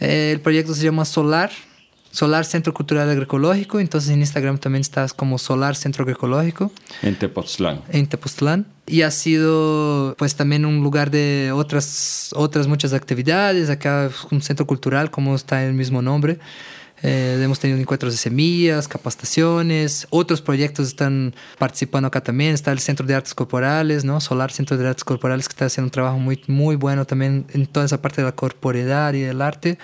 [0.00, 1.52] Eh, el proyecto se llama Solar,
[2.10, 3.78] Solar Centro Cultural Agroecológico.
[3.78, 6.72] Entonces en Instagram también estás como Solar Centro Agroecológico.
[7.02, 7.82] En Tepoztlán.
[7.88, 8.66] En Tepoztlán.
[8.88, 13.70] Y ha sido pues también un lugar de otras, otras muchas actividades.
[13.70, 16.40] Acá un centro cultural, como está el mismo nombre.
[17.02, 22.54] Eh, hemos tenido encuentros de semillas, capacitaciones, otros proyectos están participando acá también.
[22.54, 24.20] Está el Centro de Artes Corporales, ¿no?
[24.20, 27.66] Solar Centro de Artes Corporales, que está haciendo un trabajo muy, muy bueno también en
[27.66, 29.78] toda esa parte de la corporeidad y del arte.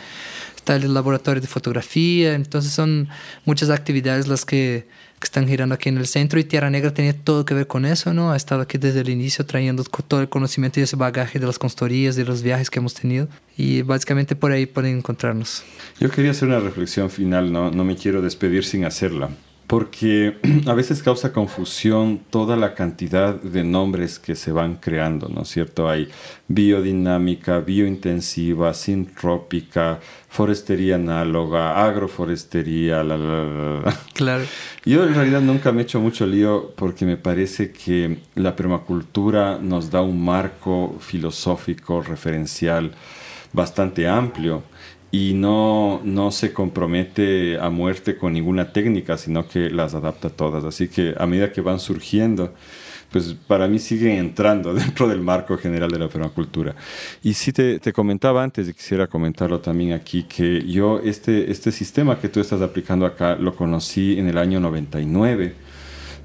[0.56, 3.08] Está el laboratorio de fotografía, entonces son
[3.44, 4.86] muchas actividades las que
[5.22, 7.86] que están girando aquí en el centro y Tierra Negra tenía todo que ver con
[7.86, 8.32] eso, ¿no?
[8.32, 11.60] Ha estado aquí desde el inicio trayendo todo el conocimiento y ese bagaje de las
[11.60, 15.62] consultorías, de los viajes que hemos tenido y básicamente por ahí pueden encontrarnos.
[16.00, 19.30] Yo quería hacer una reflexión final, no, no me quiero despedir sin hacerla
[19.72, 20.36] porque
[20.66, 25.48] a veces causa confusión toda la cantidad de nombres que se van creando, ¿no es
[25.48, 25.88] cierto?
[25.88, 26.10] Hay
[26.46, 34.44] biodinámica, biointensiva, sintrópica, forestería análoga, agroforestería, la, la, la, Claro.
[34.84, 39.58] Yo en realidad nunca me he hecho mucho lío porque me parece que la permacultura
[39.58, 42.92] nos da un marco filosófico, referencial,
[43.54, 44.64] bastante amplio
[45.12, 50.64] y no, no se compromete a muerte con ninguna técnica, sino que las adapta todas.
[50.64, 52.54] Así que a medida que van surgiendo,
[53.10, 56.74] pues para mí siguen entrando dentro del marco general de la permacultura.
[57.22, 61.72] Y sí te, te, comentaba antes, y quisiera comentarlo también aquí, que yo este, este
[61.72, 65.54] sistema que tú estás aplicando acá lo conocí en el año 99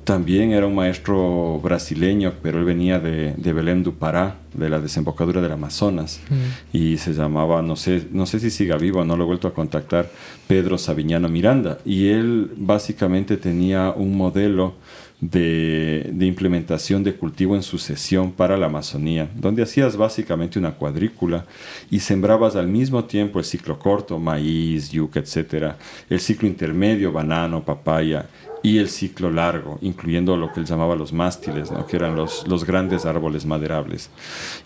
[0.07, 4.79] también era un maestro brasileño, pero él venía de, de Belém do Pará, de la
[4.79, 6.77] desembocadura del Amazonas, mm.
[6.77, 9.53] y se llamaba, no sé, no sé si siga vivo, no lo he vuelto a
[9.53, 10.09] contactar,
[10.47, 11.79] Pedro Saviñano Miranda.
[11.83, 14.75] Y él básicamente tenía un modelo
[15.19, 21.45] de, de, implementación de cultivo en sucesión para la Amazonía, donde hacías básicamente una cuadrícula
[21.91, 25.73] y sembrabas al mismo tiempo el ciclo corto, maíz, yuca, etc.,
[26.09, 28.27] el ciclo intermedio, banano, papaya,
[28.67, 31.87] y el ciclo largo, incluyendo lo que él llamaba los mástiles, ¿no?
[31.87, 34.09] que eran los, los grandes árboles maderables.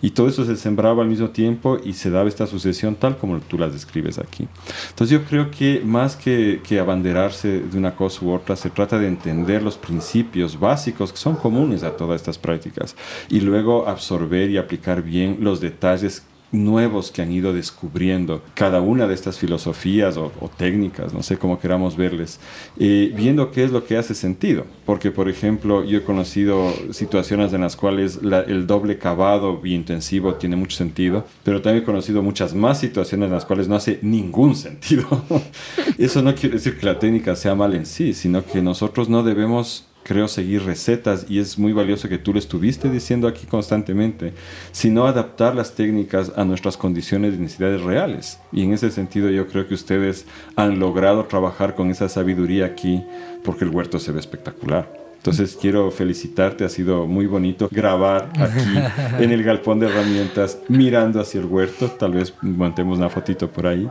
[0.00, 3.38] Y todo eso se sembraba al mismo tiempo y se daba esta sucesión tal como
[3.38, 4.48] tú las describes aquí.
[4.88, 8.98] Entonces yo creo que más que, que abanderarse de una cosa u otra, se trata
[8.98, 12.96] de entender los principios básicos que son comunes a todas estas prácticas
[13.28, 19.06] y luego absorber y aplicar bien los detalles nuevos que han ido descubriendo cada una
[19.06, 22.38] de estas filosofías o, técnicas, no sé cómo queramos verles,
[22.78, 24.66] eh, viendo qué es lo que hace sentido.
[24.84, 30.56] Porque, por ejemplo, yo he conocido situaciones en las cuales el doble cavado intensivo tiene
[30.56, 34.54] mucho sentido, pero también he conocido muchas más situaciones en las cuales no hace ningún
[34.54, 35.06] sentido.
[35.98, 39.22] Eso no quiere decir que la técnica sea mal en sí, sino que nosotros no
[39.22, 44.32] debemos creo seguir recetas y es muy valioso que tú lo estuviste diciendo aquí constantemente,
[44.72, 48.38] sino adaptar las técnicas a nuestras condiciones y necesidades reales.
[48.52, 50.26] Y en ese sentido yo creo que ustedes
[50.56, 53.02] han logrado trabajar con esa sabiduría aquí
[53.44, 55.02] porque el huerto se ve espectacular.
[55.22, 61.20] Entonces quiero felicitarte, ha sido muy bonito grabar aquí en el galpón de herramientas mirando
[61.20, 63.88] hacia el huerto, tal vez montemos una fotito por ahí.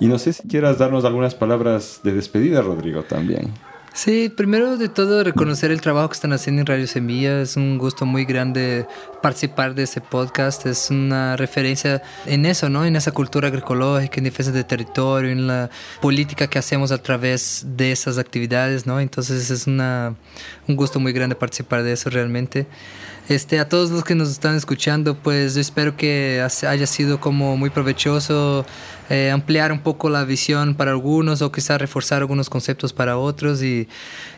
[0.00, 3.54] Y no sé si quieras darnos algunas palabras de despedida, Rodrigo, también.
[3.96, 7.40] Sí, primero de todo reconocer el trabajo que están haciendo en Radio Semilla.
[7.40, 8.86] Es un gusto muy grande
[9.22, 10.66] participar de ese podcast.
[10.66, 12.84] Es una referencia en eso, ¿no?
[12.84, 15.70] En esa cultura agroecológica, en defensa de territorio, en la
[16.02, 19.00] política que hacemos a través de esas actividades, ¿no?
[19.00, 20.14] Entonces es una,
[20.68, 22.66] un gusto muy grande participar de eso realmente.
[23.30, 27.56] Este, a todos los que nos están escuchando, pues yo espero que haya sido como
[27.56, 28.66] muy provechoso
[29.08, 33.62] eh, ampliar un poco la visión para algunos o quizás reforzar algunos conceptos para otros
[33.62, 33.88] y,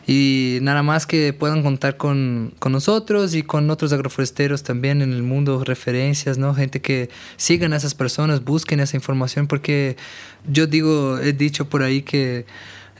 [0.05, 5.11] y nada más que puedan contar con, con, nosotros y con otros agroforesteros también en
[5.11, 6.53] el mundo, referencias, ¿no?
[6.53, 9.97] Gente que sigan a esas personas, busquen esa información porque
[10.47, 12.45] yo digo, he dicho por ahí que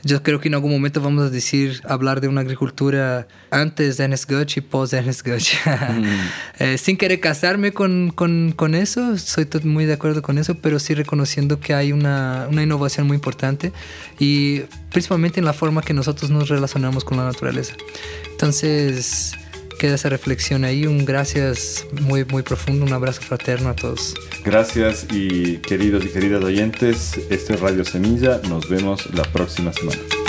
[0.02, 4.04] yo creo que en algún momento vamos a decir, hablar de una agricultura antes de
[4.04, 5.54] Ernest Gutsch y post Ernest Gutsch.
[5.90, 6.04] Mm.
[6.58, 10.78] eh, sin querer casarme con, con, con, eso, soy muy de acuerdo con eso, pero
[10.78, 13.72] sí reconociendo que hay una, una, innovación muy importante
[14.18, 14.60] y
[14.90, 17.74] principalmente en la forma que nosotros nos relacionamos con la naturaleza.
[18.30, 19.34] Entonces,
[19.80, 20.86] queda esa reflexión ahí.
[20.86, 24.14] Un gracias muy, muy profundo, un abrazo fraterno a todos.
[24.44, 28.40] Gracias y queridos y queridas oyentes, esto es Radio Semilla.
[28.48, 30.19] Nos vemos la próxima semana.